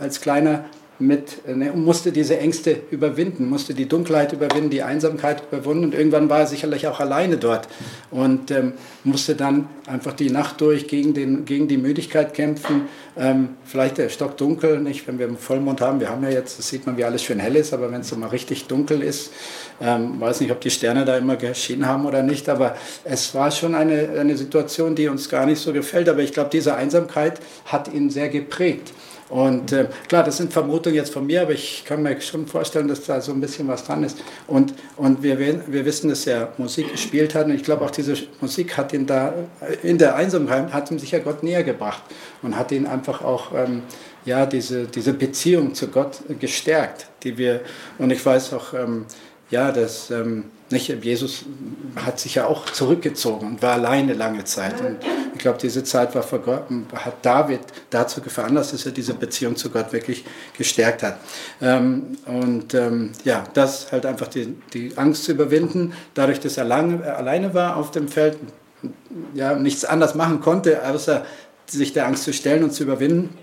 als 0.00 0.20
kleiner 0.20 0.64
mit, 0.98 1.46
ne, 1.48 1.72
musste 1.72 2.12
diese 2.12 2.38
Ängste 2.38 2.76
überwinden, 2.90 3.48
musste 3.48 3.74
die 3.74 3.88
Dunkelheit 3.88 4.32
überwinden, 4.32 4.70
die 4.70 4.82
Einsamkeit 4.82 5.42
überwinden 5.50 5.86
und 5.86 5.94
irgendwann 5.94 6.30
war 6.30 6.40
er 6.40 6.46
sicherlich 6.46 6.86
auch 6.86 7.00
alleine 7.00 7.36
dort 7.36 7.68
und 8.12 8.50
ähm, 8.52 8.74
musste 9.02 9.34
dann 9.34 9.68
einfach 9.86 10.12
die 10.12 10.30
Nacht 10.30 10.60
durch 10.60 10.86
gegen, 10.86 11.12
den, 11.12 11.44
gegen 11.44 11.66
die 11.66 11.78
Müdigkeit 11.78 12.32
kämpfen. 12.32 12.82
Ähm, 13.16 13.50
vielleicht 13.64 13.98
der 13.98 14.08
Stock 14.08 14.36
dunkel, 14.36 14.80
nicht, 14.80 15.06
wenn 15.08 15.18
wir 15.18 15.26
einen 15.26 15.36
Vollmond 15.36 15.80
haben, 15.80 15.98
wir 15.98 16.10
haben 16.10 16.22
ja 16.22 16.30
jetzt, 16.30 16.58
das 16.58 16.68
sieht 16.68 16.86
man, 16.86 16.96
wie 16.96 17.04
alles 17.04 17.22
schön 17.22 17.40
hell 17.40 17.56
ist, 17.56 17.72
aber 17.72 17.90
wenn 17.90 18.02
es 18.02 18.08
so 18.08 18.16
mal 18.16 18.28
richtig 18.28 18.66
dunkel 18.66 19.02
ist, 19.02 19.32
ähm, 19.80 20.20
weiß 20.20 20.40
nicht, 20.40 20.52
ob 20.52 20.60
die 20.60 20.70
Sterne 20.70 21.04
da 21.04 21.16
immer 21.18 21.36
geschienen 21.36 21.86
haben 21.86 22.06
oder 22.06 22.22
nicht, 22.22 22.48
aber 22.48 22.76
es 23.02 23.34
war 23.34 23.50
schon 23.50 23.74
eine, 23.74 24.10
eine 24.18 24.36
Situation, 24.36 24.94
die 24.94 25.08
uns 25.08 25.28
gar 25.28 25.44
nicht 25.46 25.60
so 25.60 25.72
gefällt, 25.72 26.08
aber 26.08 26.20
ich 26.20 26.32
glaube, 26.32 26.50
diese 26.52 26.76
Einsamkeit 26.76 27.40
hat 27.64 27.92
ihn 27.92 28.10
sehr 28.10 28.28
geprägt. 28.28 28.92
Und 29.30 29.72
äh, 29.72 29.86
klar, 30.08 30.22
das 30.22 30.36
sind 30.36 30.52
Vermutungen 30.52 30.96
jetzt 30.96 31.12
von 31.12 31.26
mir, 31.26 31.42
aber 31.42 31.52
ich 31.52 31.84
kann 31.86 32.02
mir 32.02 32.20
schon 32.20 32.46
vorstellen, 32.46 32.88
dass 32.88 33.04
da 33.04 33.20
so 33.20 33.32
ein 33.32 33.40
bisschen 33.40 33.66
was 33.68 33.84
dran 33.84 34.04
ist. 34.04 34.18
Und, 34.46 34.74
und 34.96 35.22
wir, 35.22 35.38
wir 35.38 35.84
wissen, 35.84 36.10
dass 36.10 36.26
er 36.26 36.52
Musik 36.58 36.92
gespielt 36.92 37.34
hat 37.34 37.46
und 37.46 37.54
ich 37.54 37.62
glaube 37.62 37.84
auch 37.84 37.90
diese 37.90 38.14
Musik 38.40 38.76
hat 38.76 38.92
ihn 38.92 39.06
da 39.06 39.32
äh, 39.60 39.88
in 39.88 39.96
der 39.96 40.16
Einsamkeit, 40.16 40.72
hat 40.72 40.90
ihm 40.90 40.98
sicher 40.98 41.20
Gott 41.20 41.42
näher 41.42 41.62
gebracht 41.62 42.02
und 42.42 42.56
hat 42.56 42.70
ihn 42.70 42.86
einfach 42.86 43.22
auch 43.22 43.52
ähm, 43.54 43.82
ja, 44.26 44.46
diese, 44.46 44.86
diese 44.86 45.14
Beziehung 45.14 45.74
zu 45.74 45.88
Gott 45.88 46.20
gestärkt, 46.40 47.06
die 47.22 47.38
wir, 47.38 47.60
und 47.98 48.10
ich 48.10 48.24
weiß 48.24 48.52
auch, 48.52 48.74
ähm, 48.74 49.06
ja, 49.50 49.72
dass 49.72 50.10
ähm, 50.10 50.44
nicht, 50.70 50.88
Jesus 51.04 51.44
hat 51.96 52.18
sich 52.18 52.36
ja 52.36 52.46
auch 52.46 52.66
zurückgezogen 52.66 53.46
und 53.46 53.62
war 53.62 53.74
alleine 53.74 54.14
lange 54.14 54.44
Zeit. 54.44 54.80
Und 54.80 54.96
ich 55.34 55.38
glaube, 55.38 55.58
diese 55.60 55.84
Zeit 55.84 56.14
war 56.14 56.22
vor 56.22 56.40
Gott, 56.40 56.64
hat 56.94 57.24
David 57.24 57.60
dazu 57.90 58.20
veranlasst, 58.22 58.72
dass 58.72 58.86
er 58.86 58.92
diese 58.92 59.14
Beziehung 59.14 59.56
zu 59.56 59.70
Gott 59.70 59.92
wirklich 59.92 60.24
gestärkt 60.56 61.02
hat. 61.02 61.18
Ähm, 61.60 62.16
und 62.26 62.74
ähm, 62.74 63.12
ja, 63.24 63.44
das 63.54 63.92
halt 63.92 64.06
einfach 64.06 64.28
die, 64.28 64.56
die 64.72 64.96
Angst 64.96 65.24
zu 65.24 65.32
überwinden, 65.32 65.92
dadurch, 66.14 66.40
dass 66.40 66.56
er 66.56 66.64
lange, 66.64 67.14
alleine 67.14 67.54
war 67.54 67.76
auf 67.76 67.90
dem 67.90 68.08
Feld, 68.08 68.38
ja, 69.34 69.54
nichts 69.54 69.84
anderes 69.84 70.14
machen 70.14 70.40
konnte, 70.40 70.86
außer 70.86 71.24
sich 71.66 71.92
der 71.92 72.06
Angst 72.06 72.24
zu 72.24 72.32
stellen 72.32 72.64
und 72.64 72.72
zu 72.72 72.82
überwinden 72.82 73.38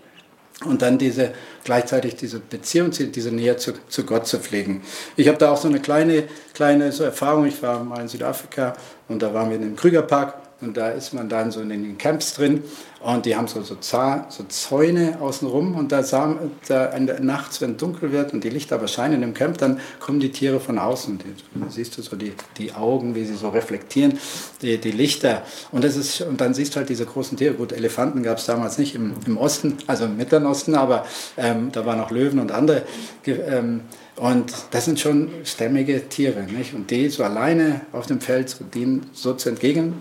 und 0.66 0.82
dann 0.82 0.98
diese 0.98 1.32
gleichzeitig 1.64 2.16
diese 2.16 2.40
Beziehung, 2.40 2.92
diese 2.92 3.32
Nähe 3.32 3.58
zu, 3.58 3.74
zu 3.88 4.06
Gott 4.06 4.28
zu 4.28 4.40
pflegen. 4.40 4.82
Ich 5.16 5.28
habe 5.28 5.38
da 5.38 5.52
auch 5.52 5.58
so 5.58 5.68
eine 5.68 5.80
kleine, 5.80 6.24
kleine 6.54 6.92
so 6.92 7.04
Erfahrung. 7.04 7.46
Ich 7.46 7.62
war 7.62 7.84
mal 7.84 8.02
in 8.02 8.08
Südafrika 8.08 8.76
und 9.08 9.22
da 9.22 9.34
waren 9.34 9.50
wir 9.50 9.58
in 9.58 9.64
einem 9.64 9.76
Krügerpark 9.76 10.41
und 10.62 10.78
da 10.78 10.90
ist 10.90 11.14
man 11.14 11.30
dann 11.30 11.52
so 11.52 11.62
in 11.62 11.70
den 11.70 11.98
Camps 11.98 12.34
drin 12.34 12.64
und 13.02 13.26
die 13.26 13.36
haben 13.36 13.48
so, 13.48 13.62
so, 13.64 13.78
so 13.80 14.44
Zäune 14.48 15.18
außenrum 15.20 15.76
und 15.76 15.92
da, 15.92 16.04
sah, 16.04 16.38
da 16.68 16.92
nachts, 17.20 17.60
wenn 17.60 17.78
dunkel 17.78 18.12
wird 18.12 18.34
und 18.34 18.44
die 18.44 18.50
Lichter 18.50 18.76
aber 18.76 18.88
scheinen 18.88 19.24
im 19.24 19.34
Camp, 19.34 19.58
dann 19.58 19.80
kommen 20.00 20.20
die 20.20 20.32
Tiere 20.32 20.60
von 20.60 20.78
außen. 20.78 21.18
Die, 21.18 21.70
siehst 21.70 21.98
du 21.98 22.02
so 22.04 22.16
die, 22.16 22.34
die 22.58 22.74
Augen, 22.74 23.16
wie 23.16 23.26
sie 23.26 23.36
so 23.36 23.50
reflektieren, 23.50 24.20
die, 24.62 24.78
die 24.78 24.92
Lichter. 24.92 25.44
Und, 25.72 25.84
das 25.84 25.96
ist, 25.96 26.22
und 26.22 26.40
dann 26.42 26.54
siehst 26.54 26.76
du 26.76 26.78
halt 26.78 26.90
diese 26.90 27.06
großen 27.06 27.38
Tiere. 27.38 27.56
Gut, 27.56 27.72
Elefanten 27.72 28.22
gab 28.22 28.38
es 28.38 28.46
damals 28.46 28.78
nicht 28.78 28.94
im, 28.94 29.14
im 29.26 29.38
Osten, 29.38 29.78
also 29.88 30.06
im 30.06 30.18
Mittleren 30.18 30.46
Osten, 30.46 30.76
aber 30.76 31.06
ähm, 31.38 31.72
da 31.72 31.86
waren 31.86 32.00
auch 32.00 32.12
Löwen 32.12 32.40
und 32.40 32.52
andere. 32.52 32.84
Ähm, 33.26 33.82
und 34.18 34.54
das 34.70 34.86
sind 34.86 35.00
schon 35.00 35.32
stämmige 35.44 36.08
Tiere. 36.08 36.44
Nicht? 36.44 36.76
Und 36.76 36.92
die 36.92 37.10
so 37.10 37.24
alleine 37.24 37.82
auf 37.92 38.06
dem 38.06 38.22
Feld, 38.22 38.50
so, 38.50 38.64
denen 38.64 39.08
so 39.14 39.34
zu 39.34 39.50
entgegen, 39.50 39.96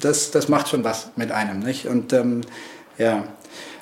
das, 0.00 0.30
das 0.30 0.48
macht 0.48 0.68
schon 0.68 0.84
was 0.84 1.10
mit 1.16 1.32
einem. 1.32 1.60
Nicht? 1.60 1.86
Und 1.86 2.12
ähm, 2.12 2.42
ja, 2.98 3.24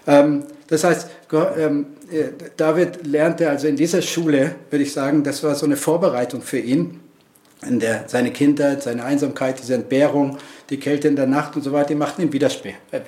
ähm, 0.06 0.44
das 0.68 0.84
heißt, 0.84 1.08
ähm, 1.56 1.86
äh, 2.10 2.24
David 2.56 3.06
lernte 3.06 3.48
also 3.48 3.66
in 3.66 3.76
dieser 3.76 4.02
Schule, 4.02 4.56
würde 4.70 4.82
ich 4.82 4.92
sagen, 4.92 5.22
das 5.22 5.42
war 5.42 5.54
so 5.54 5.66
eine 5.66 5.76
Vorbereitung 5.76 6.42
für 6.42 6.58
ihn. 6.58 7.00
In 7.66 7.80
der, 7.80 8.04
seine 8.06 8.30
Kindheit, 8.30 8.84
seine 8.84 9.04
Einsamkeit, 9.04 9.58
diese 9.60 9.74
Entbehrung, 9.74 10.38
die 10.70 10.78
Kälte 10.78 11.08
in 11.08 11.16
der 11.16 11.26
Nacht 11.26 11.56
und 11.56 11.62
so 11.62 11.72
weiter, 11.72 11.88
die 11.88 11.96
machten 11.96 12.22
ihn 12.22 12.32
äh, 12.32 12.96
äh, 12.96 13.00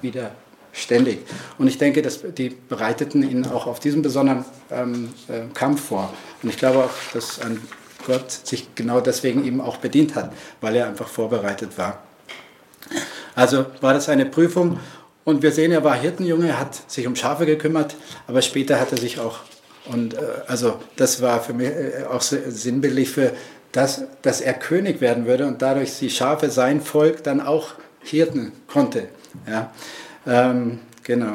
wieder, 0.00 0.30
ständig. 0.72 1.18
Und 1.58 1.66
ich 1.66 1.76
denke, 1.76 2.00
dass 2.00 2.22
die 2.22 2.48
bereiteten 2.48 3.28
ihn 3.28 3.46
auch 3.46 3.66
auf 3.66 3.78
diesen 3.78 4.00
besonderen 4.00 4.44
ähm, 4.70 5.10
äh, 5.28 5.52
Kampf 5.52 5.84
vor. 5.88 6.12
Und 6.42 6.48
ich 6.48 6.56
glaube 6.56 6.84
auch, 6.84 6.90
dass 7.12 7.40
an 7.40 7.60
Gott 8.08 8.32
sich 8.32 8.74
genau 8.74 9.00
deswegen 9.00 9.44
eben 9.44 9.60
auch 9.60 9.76
bedient 9.76 10.14
hat, 10.16 10.32
weil 10.62 10.74
er 10.74 10.88
einfach 10.88 11.06
vorbereitet 11.06 11.76
war. 11.76 12.02
Also 13.34 13.66
war 13.82 13.92
das 13.92 14.08
eine 14.08 14.24
Prüfung 14.24 14.80
und 15.24 15.42
wir 15.42 15.52
sehen, 15.52 15.72
er 15.72 15.84
war 15.84 15.94
Hirtenjunge, 15.94 16.58
hat 16.58 16.90
sich 16.90 17.06
um 17.06 17.14
Schafe 17.14 17.44
gekümmert, 17.44 17.96
aber 18.26 18.40
später 18.40 18.80
hat 18.80 18.92
er 18.92 18.98
sich 18.98 19.20
auch, 19.20 19.40
und 19.84 20.14
äh, 20.14 20.20
also 20.46 20.80
das 20.96 21.20
war 21.20 21.42
für 21.42 21.52
mich 21.52 21.68
äh, 21.68 22.04
auch 22.10 22.22
sinnbildlich 22.22 23.10
für 23.10 23.32
das, 23.72 24.04
dass 24.22 24.40
er 24.40 24.54
König 24.54 25.02
werden 25.02 25.26
würde 25.26 25.46
und 25.46 25.60
dadurch 25.60 25.98
die 25.98 26.08
Schafe 26.08 26.50
sein 26.50 26.80
Volk 26.80 27.22
dann 27.22 27.42
auch 27.42 27.74
Hirten 28.02 28.52
konnte. 28.66 29.08
Ja. 29.46 29.70
Ähm, 30.26 30.80
genau. 31.04 31.34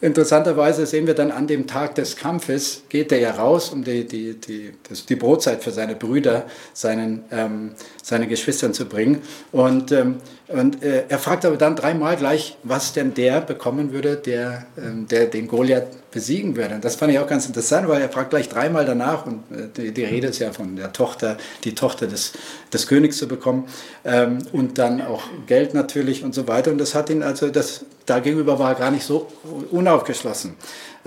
Interessanterweise 0.00 0.86
sehen 0.86 1.08
wir 1.08 1.14
dann 1.14 1.32
an 1.32 1.48
dem 1.48 1.66
Tag 1.66 1.96
des 1.96 2.14
Kampfes, 2.14 2.82
geht 2.88 3.10
er 3.10 3.18
ja 3.18 3.32
raus, 3.32 3.70
um 3.70 3.82
die, 3.82 4.06
die, 4.06 4.34
die, 4.34 4.72
die 5.08 5.16
Brotzeit 5.16 5.64
für 5.64 5.72
seine 5.72 5.96
Brüder, 5.96 6.46
seinen, 6.72 7.24
ähm, 7.32 7.72
seine 8.08 8.26
Geschwistern 8.26 8.72
zu 8.72 8.86
bringen. 8.86 9.20
Und, 9.52 9.92
ähm, 9.92 10.16
und 10.48 10.82
äh, 10.82 11.04
er 11.10 11.18
fragt 11.18 11.44
aber 11.44 11.58
dann 11.58 11.76
dreimal 11.76 12.16
gleich, 12.16 12.56
was 12.62 12.94
denn 12.94 13.12
der 13.12 13.42
bekommen 13.42 13.92
würde, 13.92 14.16
der, 14.16 14.66
ähm, 14.78 15.06
der 15.08 15.26
den 15.26 15.46
Goliath 15.46 16.10
besiegen 16.10 16.56
würde. 16.56 16.76
Und 16.76 16.84
das 16.86 16.96
fand 16.96 17.12
ich 17.12 17.18
auch 17.18 17.26
ganz 17.26 17.44
interessant, 17.46 17.86
weil 17.86 18.00
er 18.00 18.08
fragt 18.08 18.30
gleich 18.30 18.48
dreimal 18.48 18.86
danach 18.86 19.26
und 19.26 19.42
äh, 19.52 19.68
die, 19.76 19.92
die, 19.92 20.04
Rede 20.04 20.28
ist 20.28 20.38
ja 20.38 20.52
von 20.52 20.74
der 20.74 20.94
Tochter, 20.94 21.36
die 21.64 21.74
Tochter 21.74 22.06
des, 22.06 22.32
des 22.72 22.86
Königs 22.86 23.18
zu 23.18 23.28
bekommen 23.28 23.68
ähm, 24.06 24.38
und 24.52 24.78
dann 24.78 25.02
auch 25.02 25.24
Geld 25.46 25.74
natürlich 25.74 26.24
und 26.24 26.34
so 26.34 26.48
weiter. 26.48 26.70
Und 26.70 26.78
das 26.78 26.94
hat 26.94 27.10
ihn 27.10 27.22
also, 27.22 27.50
das, 27.50 27.84
dagegenüber 28.06 28.58
war 28.58 28.70
er 28.70 28.78
gar 28.78 28.90
nicht 28.90 29.04
so 29.04 29.26
unaufgeschlossen. 29.70 30.56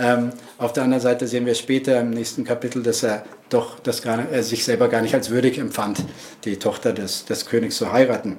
Ähm, 0.01 0.31
auf 0.58 0.74
der 0.74 0.84
anderen 0.84 1.01
Seite 1.01 1.27
sehen 1.27 1.46
wir 1.46 1.53
später 1.53 2.00
im 2.01 2.10
nächsten 2.10 2.43
Kapitel, 2.43 2.81
dass 2.81 3.03
er 3.03 3.24
doch 3.50 3.79
das 3.79 4.01
gar 4.01 4.31
äh, 4.31 4.41
sich 4.41 4.65
selber 4.65 4.88
gar 4.88 5.01
nicht 5.01 5.13
als 5.13 5.29
würdig 5.29 5.60
empfand, 5.60 6.03
die 6.43 6.58
Tochter 6.58 6.91
des, 6.91 7.25
des 7.25 7.46
Königs 7.46 7.77
zu 7.77 7.91
heiraten. 7.91 8.38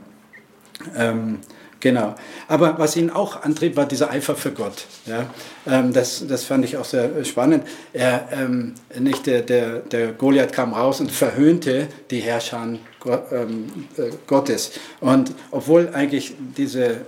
Ähm, 0.97 1.39
Genau. 1.83 2.15
Aber 2.47 2.79
was 2.79 2.95
ihn 2.95 3.11
auch 3.11 3.43
antrieb, 3.43 3.77
war 3.77 3.87
dieser 3.87 4.09
Eifer 4.13 4.37
für 4.37 4.53
Gott. 4.53 4.87
Ja? 5.05 5.27
Ähm, 5.67 5.93
das, 5.93 6.25
das 6.29 6.45
fand 6.45 6.65
ich 6.65 6.77
auch 6.77 6.85
sehr 6.85 7.25
spannend. 7.25 7.67
Er, 7.93 8.29
ähm, 8.31 8.75
nicht 8.97 9.27
der, 9.27 9.43
der, 9.43 9.81
der 9.81 10.13
Goliath 10.13 10.53
kam 10.53 10.75
raus 10.75 11.01
und 11.01 11.11
verhöhnte 11.11 11.89
die 12.13 12.21
Herrscher 12.21 12.61
Gottes. 14.27 14.73
Und 15.01 15.33
obwohl 15.51 15.91
eigentlich 15.93 16.35
diese, 16.57 17.03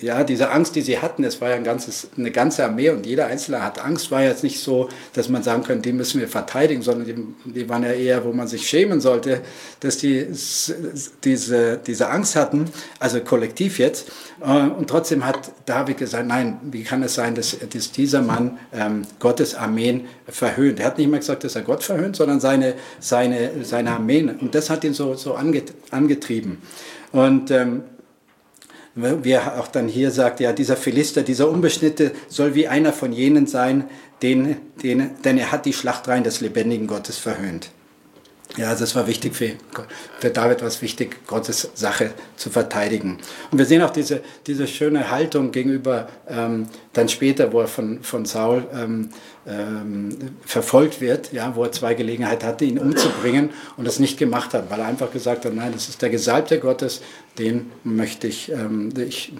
ja, 0.00 0.24
diese 0.24 0.50
Angst, 0.50 0.76
die 0.76 0.82
sie 0.82 0.98
hatten, 0.98 1.24
es 1.24 1.40
war 1.40 1.50
ja 1.50 1.56
ein 1.56 1.64
ganzes, 1.64 2.08
eine 2.16 2.30
ganze 2.30 2.64
Armee 2.64 2.90
und 2.90 3.04
jeder 3.04 3.26
Einzelne 3.26 3.62
hat 3.62 3.84
Angst, 3.84 4.10
war 4.10 4.22
jetzt 4.22 4.42
nicht 4.42 4.60
so, 4.60 4.88
dass 5.12 5.28
man 5.28 5.42
sagen 5.42 5.64
könnte, 5.64 5.82
die 5.82 5.92
müssen 5.92 6.20
wir 6.20 6.28
verteidigen, 6.28 6.82
sondern 6.82 7.06
die, 7.06 7.52
die 7.52 7.68
waren 7.68 7.82
ja 7.82 7.92
eher, 7.92 8.24
wo 8.24 8.32
man 8.32 8.48
sich 8.48 8.68
schämen 8.68 9.00
sollte, 9.00 9.42
dass 9.80 9.98
die 9.98 10.26
diese, 11.24 11.78
diese 11.78 12.08
Angst 12.08 12.36
hatten, 12.36 12.66
also 12.98 13.20
kollektiv 13.20 13.78
jetzt. 13.78 14.10
Äh, 14.40 14.68
und 14.68 14.88
trotzdem 14.88 15.26
hat 15.26 15.52
David 15.66 15.98
gesagt, 15.98 16.26
nein, 16.26 16.58
wie 16.62 16.84
kann 16.84 17.02
es 17.02 17.14
sein, 17.14 17.34
dass, 17.34 17.56
dass 17.72 17.92
dieser 17.92 18.22
Mann 18.22 18.58
ähm, 18.72 19.02
Gottes 19.18 19.54
Armeen 19.54 20.06
verhöhnt? 20.26 20.80
Er 20.80 20.86
hat 20.86 20.98
nicht 20.98 21.10
mehr 21.10 21.20
gesagt, 21.20 21.44
dass 21.44 21.56
er 21.56 21.62
Gott 21.62 21.82
verhöhnt, 21.82 22.16
sondern 22.16 22.40
seine, 22.40 22.74
seine, 23.00 23.64
seine 23.64 23.92
Armeen. 23.92 24.30
Und 24.38 24.54
das 24.54 24.70
hat 24.70 24.84
ihn 24.84 24.94
so, 24.94 25.14
so 25.18 25.34
angetrieben. 25.34 26.58
Und 27.12 27.50
ähm, 27.50 27.82
wie 28.94 29.30
er 29.30 29.60
auch 29.60 29.68
dann 29.68 29.86
hier 29.86 30.10
sagt, 30.10 30.40
ja, 30.40 30.52
dieser 30.52 30.76
Philister, 30.76 31.22
dieser 31.22 31.48
Unbeschnitte 31.48 32.12
soll 32.28 32.54
wie 32.54 32.68
einer 32.68 32.92
von 32.92 33.12
jenen 33.12 33.46
sein, 33.46 33.84
den, 34.22 34.56
den, 34.82 35.10
denn 35.24 35.38
er 35.38 35.52
hat 35.52 35.66
die 35.66 35.72
Schlachtreihen 35.72 36.24
des 36.24 36.40
lebendigen 36.40 36.86
Gottes 36.86 37.18
verhöhnt. 37.18 37.70
Ja, 38.58 38.70
also 38.70 38.82
es 38.82 38.96
war 38.96 39.06
wichtig 39.06 39.36
für, 39.36 39.52
für 40.18 40.30
David 40.30 40.62
war 40.62 40.68
es 40.68 40.82
wichtig, 40.82 41.24
Gottes 41.28 41.70
Sache 41.74 42.10
zu 42.34 42.50
verteidigen. 42.50 43.18
Und 43.52 43.58
wir 43.58 43.64
sehen 43.64 43.82
auch 43.82 43.90
diese, 43.90 44.20
diese 44.48 44.66
schöne 44.66 45.12
Haltung 45.12 45.52
gegenüber 45.52 46.08
ähm, 46.28 46.66
dann 46.92 47.08
später, 47.08 47.52
wo 47.52 47.60
er 47.60 47.68
von, 47.68 48.02
von 48.02 48.24
Saul 48.24 48.66
ähm, 48.74 49.10
ähm, 49.46 50.10
verfolgt 50.44 51.00
wird, 51.00 51.32
ja, 51.32 51.54
wo 51.54 51.62
er 51.62 51.70
zwei 51.70 51.94
Gelegenheiten 51.94 52.44
hatte, 52.48 52.64
ihn 52.64 52.80
umzubringen 52.80 53.50
und 53.76 53.86
das 53.86 54.00
nicht 54.00 54.18
gemacht 54.18 54.52
hat, 54.54 54.68
weil 54.72 54.80
er 54.80 54.86
einfach 54.86 55.12
gesagt 55.12 55.44
hat, 55.44 55.54
nein, 55.54 55.70
das 55.72 55.88
ist 55.88 56.02
der 56.02 56.10
Gesalbte 56.10 56.58
Gottes, 56.58 57.00
den 57.38 57.70
möchte 57.84 58.26
ich, 58.26 58.50
ähm, 58.50 58.92
ich, 58.98 59.34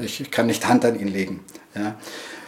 ich 0.00 0.30
kann 0.30 0.46
nicht 0.46 0.68
Hand 0.68 0.84
an 0.84 0.96
ihn 0.98 1.08
legen. 1.08 1.40
Ja. 1.74 1.96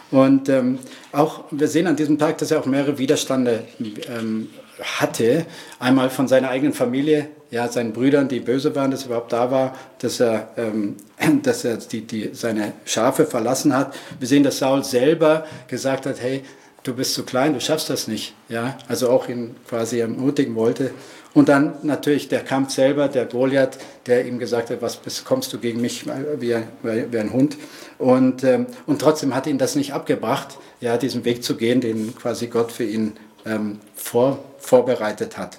Und 0.09 0.47
ähm, 0.47 0.79
auch, 1.11 1.45
wir 1.51 1.67
sehen 1.67 1.87
an 1.87 1.97
diesem 1.97 2.17
Tag, 2.17 2.37
dass 2.37 2.51
er 2.51 2.59
auch 2.59 2.65
mehrere 2.65 2.97
Widerstände 2.97 3.63
ähm, 3.79 4.47
hatte. 4.81 5.45
Einmal 5.79 6.09
von 6.09 6.27
seiner 6.27 6.49
eigenen 6.49 6.73
Familie, 6.73 7.27
ja, 7.49 7.67
seinen 7.67 7.93
Brüdern, 7.93 8.27
die 8.27 8.39
böse 8.39 8.75
waren, 8.75 8.91
dass 8.91 9.01
er 9.01 9.07
überhaupt 9.07 9.33
da 9.33 9.51
war, 9.51 9.75
dass 9.99 10.19
er, 10.19 10.49
ähm, 10.57 10.95
dass 11.43 11.65
er 11.65 11.77
die, 11.77 12.01
die, 12.01 12.29
seine 12.33 12.73
Schafe 12.85 13.25
verlassen 13.25 13.75
hat. 13.75 13.93
Wir 14.19 14.27
sehen, 14.27 14.43
dass 14.43 14.59
Saul 14.59 14.83
selber 14.83 15.45
gesagt 15.67 16.05
hat, 16.05 16.21
hey, 16.21 16.43
du 16.83 16.93
bist 16.93 17.13
zu 17.13 17.23
klein, 17.23 17.53
du 17.53 17.61
schaffst 17.61 17.89
das 17.89 18.07
nicht. 18.07 18.33
Ja, 18.49 18.77
also 18.87 19.09
auch 19.09 19.29
ihn 19.29 19.55
quasi 19.67 19.99
ermutigen 19.99 20.55
wollte. 20.55 20.91
Und 21.33 21.47
dann 21.47 21.75
natürlich 21.83 22.27
der 22.27 22.41
Kampf 22.41 22.71
selber, 22.71 23.07
der 23.07 23.25
Goliath, 23.25 23.77
der 24.05 24.25
ihm 24.25 24.37
gesagt 24.37 24.69
hat, 24.69 24.81
was 24.81 25.23
kommst 25.23 25.53
du 25.53 25.59
gegen 25.59 25.79
mich 25.79 26.05
wie 26.39 26.57
wie 26.83 27.17
ein 27.17 27.31
Hund. 27.31 27.57
Und, 27.97 28.43
ähm, 28.43 28.65
und 28.85 28.99
trotzdem 28.99 29.33
hat 29.33 29.47
ihn 29.47 29.57
das 29.57 29.75
nicht 29.75 29.93
abgebracht, 29.93 30.57
ja, 30.81 30.97
diesen 30.97 31.23
Weg 31.23 31.43
zu 31.43 31.55
gehen, 31.55 31.79
den 31.79 32.15
quasi 32.15 32.47
Gott 32.47 32.71
für 32.71 32.83
ihn 32.83 33.13
ähm, 33.45 33.79
vor, 33.95 34.43
vorbereitet 34.59 35.37
hat. 35.37 35.57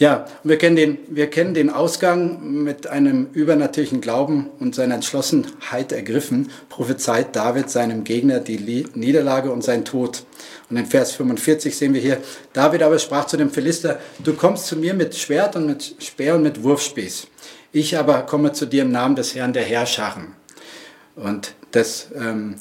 Ja, 0.00 0.24
wir 0.44 0.56
kennen, 0.56 0.76
den, 0.76 0.98
wir 1.08 1.28
kennen 1.28 1.52
den 1.52 1.68
Ausgang 1.68 2.62
mit 2.62 2.86
einem 2.86 3.28
übernatürlichen 3.34 4.00
Glauben 4.00 4.48
und 4.58 4.74
seiner 4.74 4.94
Entschlossenheit 4.94 5.92
ergriffen, 5.92 6.50
prophezeit 6.70 7.36
David 7.36 7.68
seinem 7.68 8.02
Gegner 8.02 8.40
die 8.40 8.86
Niederlage 8.94 9.52
und 9.52 9.62
sein 9.62 9.84
Tod. 9.84 10.24
Und 10.70 10.78
in 10.78 10.86
Vers 10.86 11.12
45 11.12 11.76
sehen 11.76 11.92
wir 11.92 12.00
hier, 12.00 12.16
David 12.54 12.82
aber 12.82 12.98
sprach 12.98 13.26
zu 13.26 13.36
dem 13.36 13.50
Philister, 13.50 14.00
du 14.24 14.32
kommst 14.32 14.68
zu 14.68 14.76
mir 14.76 14.94
mit 14.94 15.14
Schwert 15.16 15.54
und 15.54 15.66
mit 15.66 15.96
Speer 15.98 16.36
und 16.36 16.44
mit 16.44 16.62
Wurfspieß. 16.62 17.26
Ich 17.72 17.98
aber 17.98 18.22
komme 18.22 18.52
zu 18.52 18.64
dir 18.64 18.84
im 18.84 18.92
Namen 18.92 19.16
des 19.16 19.34
Herrn 19.34 19.52
der 19.52 19.64
Herrscharen. 19.64 20.28
Und 21.14 21.52
das, 21.72 22.08
ähm, 22.16 22.54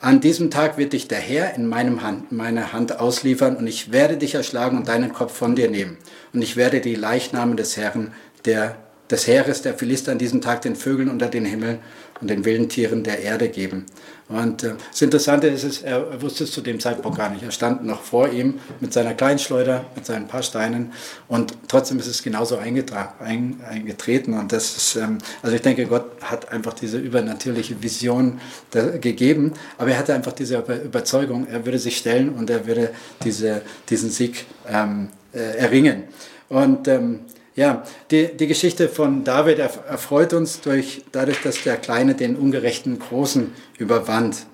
an 0.00 0.20
diesem 0.20 0.50
Tag 0.50 0.76
wird 0.76 0.92
dich 0.92 1.08
der 1.08 1.18
Herr 1.18 1.54
in 1.54 1.66
meinem 1.66 2.02
Hand, 2.02 2.30
meine 2.30 2.72
Hand 2.72 2.98
ausliefern 3.00 3.56
und 3.56 3.66
ich 3.66 3.92
werde 3.92 4.16
dich 4.16 4.34
erschlagen 4.34 4.76
und 4.76 4.88
deinen 4.88 5.12
Kopf 5.12 5.34
von 5.34 5.56
dir 5.56 5.70
nehmen. 5.70 5.96
Und 6.32 6.42
ich 6.42 6.56
werde 6.56 6.80
die 6.80 6.94
Leichnamen 6.94 7.56
des 7.56 7.76
Herrn, 7.76 8.12
der, 8.44 8.76
des 9.10 9.26
Heeres 9.26 9.62
der 9.62 9.74
Philister 9.74 10.12
an 10.12 10.18
diesem 10.18 10.42
Tag 10.42 10.62
den 10.62 10.76
Vögeln 10.76 11.08
unter 11.08 11.28
den 11.28 11.46
Himmel 11.46 11.78
und 12.20 12.28
den 12.28 12.44
wilden 12.44 12.68
Tieren 12.68 13.02
der 13.02 13.20
Erde 13.22 13.48
geben. 13.48 13.86
Und 14.28 14.64
äh, 14.64 14.74
das 14.90 15.02
Interessante 15.02 15.46
ist, 15.46 15.62
es, 15.62 15.82
er 15.82 16.20
wusste 16.20 16.44
es 16.44 16.50
zu 16.50 16.60
dem 16.60 16.80
Zeitpunkt 16.80 17.16
gar 17.16 17.30
nicht. 17.30 17.44
Er 17.44 17.52
stand 17.52 17.84
noch 17.84 18.02
vor 18.02 18.28
ihm 18.28 18.58
mit 18.80 18.92
seiner 18.92 19.14
Kleinschleuder, 19.14 19.84
mit 19.94 20.04
seinen 20.04 20.26
paar 20.26 20.42
Steinen 20.42 20.92
und 21.28 21.54
trotzdem 21.68 22.00
ist 22.00 22.08
es 22.08 22.24
genauso 22.24 22.58
eingetreten. 22.58 24.34
Und 24.34 24.52
das 24.52 24.76
ist, 24.76 24.96
ähm, 24.96 25.18
also 25.42 25.54
ich 25.54 25.62
denke, 25.62 25.86
Gott 25.86 26.06
hat 26.22 26.50
einfach 26.50 26.74
diese 26.74 26.98
übernatürliche 26.98 27.80
Vision 27.80 28.40
da, 28.72 28.96
gegeben, 28.96 29.52
aber 29.78 29.90
er 29.90 29.98
hatte 29.98 30.14
einfach 30.14 30.32
diese 30.32 30.58
Überzeugung, 30.58 31.46
er 31.46 31.64
würde 31.64 31.78
sich 31.78 31.96
stellen 31.96 32.30
und 32.30 32.50
er 32.50 32.66
würde 32.66 32.90
diese, 33.22 33.62
diesen 33.88 34.10
Sieg 34.10 34.46
ähm, 34.68 35.10
äh, 35.32 35.56
erringen. 35.58 36.02
Und 36.48 36.88
ähm, 36.88 37.20
ja, 37.56 37.84
die, 38.10 38.36
die 38.36 38.46
Geschichte 38.46 38.88
von 38.88 39.24
David 39.24 39.58
erfreut 39.58 40.34
uns 40.34 40.60
durch, 40.60 41.02
dadurch, 41.10 41.40
dass 41.42 41.62
der 41.62 41.78
Kleine 41.78 42.14
den 42.14 42.36
ungerechten 42.36 42.98
Großen 42.98 43.52
überwand. 43.78 44.44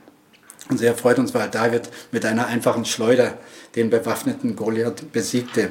Und 0.71 0.78
sie 0.78 0.87
erfreut 0.87 1.18
uns, 1.18 1.35
weil 1.35 1.50
David 1.50 1.90
mit 2.12 2.25
einer 2.25 2.47
einfachen 2.47 2.85
Schleuder 2.85 3.38
den 3.75 3.90
bewaffneten 3.90 4.54
Goliath 4.54 5.12
besiegte. 5.12 5.71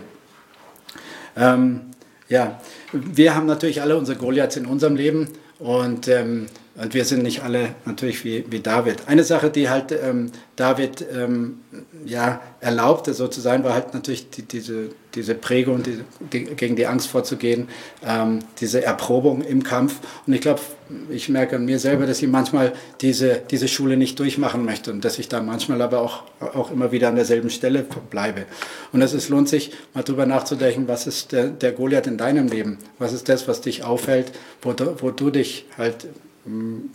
Ähm, 1.37 1.91
ja, 2.27 2.59
wir 2.91 3.33
haben 3.33 3.45
natürlich 3.45 3.81
alle 3.81 3.97
unsere 3.97 4.17
Goliaths 4.17 4.57
in 4.57 4.65
unserem 4.65 4.97
Leben 4.97 5.29
und 5.57 6.09
ähm, 6.09 6.47
und 6.75 6.93
wir 6.93 7.03
sind 7.03 7.23
nicht 7.23 7.43
alle 7.43 7.75
natürlich 7.85 8.23
wie, 8.23 8.45
wie 8.49 8.61
David. 8.61 9.07
Eine 9.07 9.25
Sache, 9.25 9.49
die 9.49 9.69
halt 9.69 9.91
ähm, 9.91 10.31
David 10.55 11.05
ähm, 11.13 11.59
ja, 12.05 12.39
erlaubte, 12.61 13.13
so 13.13 13.27
zu 13.27 13.41
sein, 13.41 13.65
war 13.65 13.73
halt 13.73 13.93
natürlich 13.93 14.29
die, 14.29 14.43
diese, 14.43 14.89
diese 15.13 15.35
Prägung, 15.35 15.83
die, 15.83 15.99
die, 16.31 16.45
gegen 16.45 16.77
die 16.77 16.87
Angst 16.87 17.07
vorzugehen, 17.07 17.67
ähm, 18.07 18.39
diese 18.61 18.85
Erprobung 18.85 19.41
im 19.41 19.63
Kampf. 19.63 19.99
Und 20.25 20.31
ich 20.31 20.39
glaube, 20.39 20.61
ich 21.09 21.27
merke 21.27 21.57
an 21.57 21.65
mir 21.65 21.77
selber, 21.77 22.05
dass 22.05 22.21
ich 22.21 22.29
manchmal 22.29 22.71
diese, 23.01 23.41
diese 23.51 23.67
Schule 23.67 23.97
nicht 23.97 24.17
durchmachen 24.17 24.63
möchte 24.63 24.93
und 24.93 25.03
dass 25.03 25.19
ich 25.19 25.27
da 25.27 25.41
manchmal 25.41 25.81
aber 25.81 25.99
auch, 25.99 26.23
auch 26.39 26.71
immer 26.71 26.93
wieder 26.93 27.09
an 27.09 27.15
derselben 27.15 27.49
Stelle 27.49 27.85
bleibe. 28.09 28.45
Und 28.93 29.01
es 29.01 29.27
lohnt 29.27 29.49
sich, 29.49 29.71
mal 29.93 30.03
drüber 30.03 30.25
nachzudenken, 30.25 30.87
was 30.87 31.05
ist 31.05 31.33
der, 31.33 31.47
der 31.47 31.73
Goliath 31.73 32.07
in 32.07 32.17
deinem 32.17 32.47
Leben? 32.47 32.77
Was 32.97 33.11
ist 33.11 33.27
das, 33.27 33.49
was 33.49 33.59
dich 33.59 33.83
aufhält, 33.83 34.31
wo 34.61 34.71
du, 34.71 34.95
wo 35.01 35.11
du 35.11 35.31
dich 35.31 35.65
halt 35.77 36.07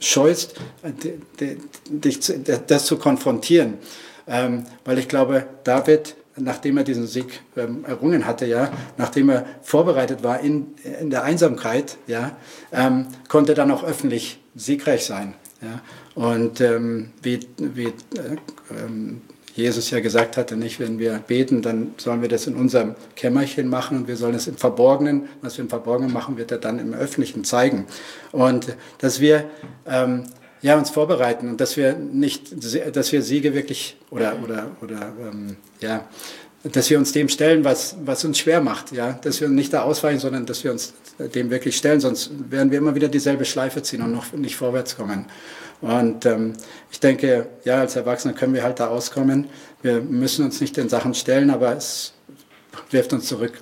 scheust, 0.00 0.54
dich 1.88 2.20
das 2.66 2.86
zu 2.86 2.96
konfrontieren. 2.98 3.74
Ähm, 4.28 4.66
weil 4.84 4.98
ich 4.98 5.06
glaube, 5.08 5.46
David, 5.62 6.16
nachdem 6.36 6.78
er 6.78 6.84
diesen 6.84 7.06
Sieg 7.06 7.42
ähm, 7.56 7.84
errungen 7.86 8.26
hatte, 8.26 8.44
ja, 8.46 8.72
nachdem 8.96 9.28
er 9.28 9.46
vorbereitet 9.62 10.24
war 10.24 10.40
in, 10.40 10.74
in 11.00 11.10
der 11.10 11.22
Einsamkeit, 11.22 11.96
ja, 12.08 12.36
ähm, 12.72 13.06
konnte 13.28 13.54
dann 13.54 13.70
auch 13.70 13.84
öffentlich 13.84 14.40
siegreich 14.56 15.04
sein. 15.04 15.34
Ja. 15.62 15.80
Und 16.20 16.60
wie, 16.60 17.40
wie 17.58 17.84
äh, 17.84 17.92
Jesus 19.56 19.90
ja 19.90 20.00
gesagt 20.00 20.36
hatte, 20.36 20.54
nicht, 20.54 20.78
wenn 20.80 20.98
wir 20.98 21.18
beten, 21.26 21.62
dann 21.62 21.94
sollen 21.96 22.20
wir 22.20 22.28
das 22.28 22.46
in 22.46 22.56
unserem 22.56 22.94
Kämmerchen 23.16 23.68
machen 23.68 23.96
und 23.96 24.08
wir 24.08 24.16
sollen 24.16 24.34
es 24.34 24.46
im 24.46 24.58
Verborgenen, 24.58 25.30
was 25.40 25.56
wir 25.56 25.64
im 25.64 25.70
Verborgenen 25.70 26.12
machen, 26.12 26.36
wird 26.36 26.52
er 26.52 26.58
dann 26.58 26.78
im 26.78 26.92
Öffentlichen 26.92 27.42
zeigen. 27.42 27.86
Und 28.32 28.76
dass 28.98 29.18
wir 29.18 29.44
ähm, 29.86 30.25
ja, 30.60 30.76
uns 30.76 30.90
vorbereiten 30.90 31.48
und 31.48 31.60
dass 31.60 31.78
wir 31.78 31.94
nicht, 31.94 32.52
dass 32.94 33.12
wir 33.12 33.22
Siege 33.22 33.54
wirklich 33.54 33.96
oder, 34.10 34.36
oder, 34.42 34.70
oder 34.82 35.12
ähm, 35.20 35.56
ja, 35.80 36.06
dass 36.73 36.90
wir 36.90 36.99
uns 36.99 37.12
dem 37.12 37.28
stellen, 37.28 37.64
was, 37.64 37.96
was 38.04 38.25
uns 38.25 38.38
schwer 38.38 38.61
macht, 38.61 38.92
ja, 38.92 39.12
dass 39.23 39.40
wir 39.40 39.49
nicht 39.49 39.73
da 39.73 39.82
ausweichen, 39.82 40.20
sondern 40.20 40.46
dass 40.46 40.64
wir 40.64 40.73
uns 40.73 40.94
dem 41.18 41.50
wirklich 41.50 41.76
stellen, 41.76 42.00
sonst 42.00 42.30
werden 42.50 42.70
wir 42.70 42.78
immer 42.78 42.94
wieder 42.94 43.08
dieselbe 43.08 43.44
Schleife 43.44 43.82
ziehen 43.82 44.02
und 44.02 44.12
noch 44.12 44.32
nicht 44.32 44.56
vorwärts 44.56 44.96
kommen. 44.96 45.26
Und 45.80 46.25
ähm, 46.26 46.54
ich 46.90 47.00
denke, 47.00 47.49
ja, 47.64 47.80
als 47.80 47.96
Erwachsene 47.96 48.35
können 48.35 48.54
wir 48.54 48.62
halt 48.62 48.80
da 48.80 48.88
auskommen. 48.88 49.46
Wir 49.82 50.00
müssen 50.00 50.44
uns 50.44 50.61
nicht 50.61 50.76
den 50.76 50.88
Sachen 50.88 51.14
stellen, 51.14 51.50
aber 51.50 51.76
es 51.76 52.14
wirft 52.90 53.12
uns 53.12 53.26
zurück. 53.26 53.52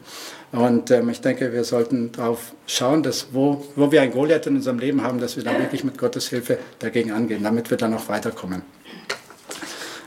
Und 0.52 0.92
ähm, 0.92 1.08
ich 1.08 1.20
denke, 1.20 1.52
wir 1.52 1.64
sollten 1.64 2.12
darauf 2.12 2.52
schauen, 2.66 3.02
dass 3.02 3.28
wo, 3.32 3.66
wo 3.75 3.90
wir 3.90 4.02
ein 4.02 4.12
Goliath 4.12 4.46
in 4.46 4.56
unserem 4.56 4.78
Leben 4.78 5.02
haben, 5.02 5.18
dass 5.18 5.37
wir 5.37 5.42
dann 5.42 5.58
wirklich 5.58 5.82
mit 5.82 5.99
Gottes 5.99 6.28
Hilfe 6.28 6.58
dagegen 6.78 7.11
angehen, 7.11 7.42
damit 7.42 7.70
wir 7.70 7.76
dann 7.76 7.92
auch 7.94 8.08
weiterkommen. 8.08 8.62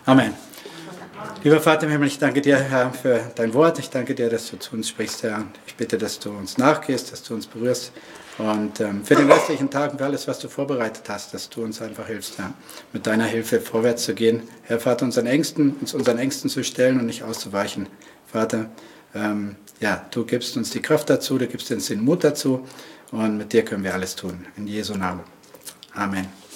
Amen. 0.05 0.46
Lieber 1.43 1.61
Vater 1.61 1.85
im 1.85 1.91
Himmel, 1.91 2.07
ich 2.07 2.17
danke 2.17 2.41
dir, 2.41 2.57
Herr, 2.57 2.91
für 2.91 3.21
dein 3.35 3.53
Wort. 3.53 3.79
Ich 3.79 3.89
danke 3.89 4.15
dir, 4.15 4.29
dass 4.29 4.49
du 4.49 4.57
zu 4.57 4.73
uns 4.75 4.89
sprichst, 4.89 5.23
Herr. 5.23 5.45
Ich 5.67 5.75
bitte, 5.75 5.97
dass 5.97 6.19
du 6.19 6.31
uns 6.31 6.57
nachgehst, 6.57 7.11
dass 7.11 7.23
du 7.23 7.35
uns 7.35 7.45
berührst. 7.45 7.91
Und 8.37 8.79
ähm, 8.81 9.05
für 9.05 9.15
den 9.15 9.31
restlichen 9.31 9.69
Tag 9.69 9.91
und 9.91 9.99
für 9.99 10.05
alles, 10.05 10.27
was 10.27 10.39
du 10.39 10.49
vorbereitet 10.49 11.03
hast, 11.07 11.33
dass 11.33 11.49
du 11.49 11.63
uns 11.63 11.81
einfach 11.81 12.07
hilfst, 12.07 12.37
Herr, 12.37 12.53
mit 12.91 13.07
deiner 13.07 13.25
Hilfe 13.25 13.61
vorwärts 13.61 14.03
zu 14.03 14.13
gehen. 14.13 14.43
Herr 14.63 14.79
Vater, 14.79 15.05
unseren 15.05 15.27
Ängsten, 15.27 15.75
uns 15.79 15.93
unseren 15.93 16.17
Ängsten 16.17 16.49
zu 16.49 16.63
stellen 16.63 16.99
und 16.99 17.05
nicht 17.05 17.23
auszuweichen. 17.23 17.87
Vater, 18.25 18.69
ähm, 19.15 19.55
ja, 19.79 20.05
du 20.11 20.25
gibst 20.25 20.57
uns 20.57 20.71
die 20.71 20.81
Kraft 20.81 21.09
dazu, 21.09 21.37
du 21.37 21.47
gibst 21.47 21.71
uns 21.71 21.87
den 21.87 22.03
Mut 22.03 22.23
dazu 22.23 22.67
und 23.11 23.37
mit 23.37 23.53
dir 23.53 23.63
können 23.63 23.83
wir 23.83 23.93
alles 23.93 24.15
tun. 24.15 24.45
In 24.57 24.67
Jesu 24.67 24.95
Namen. 24.95 25.21
Amen. 25.93 26.46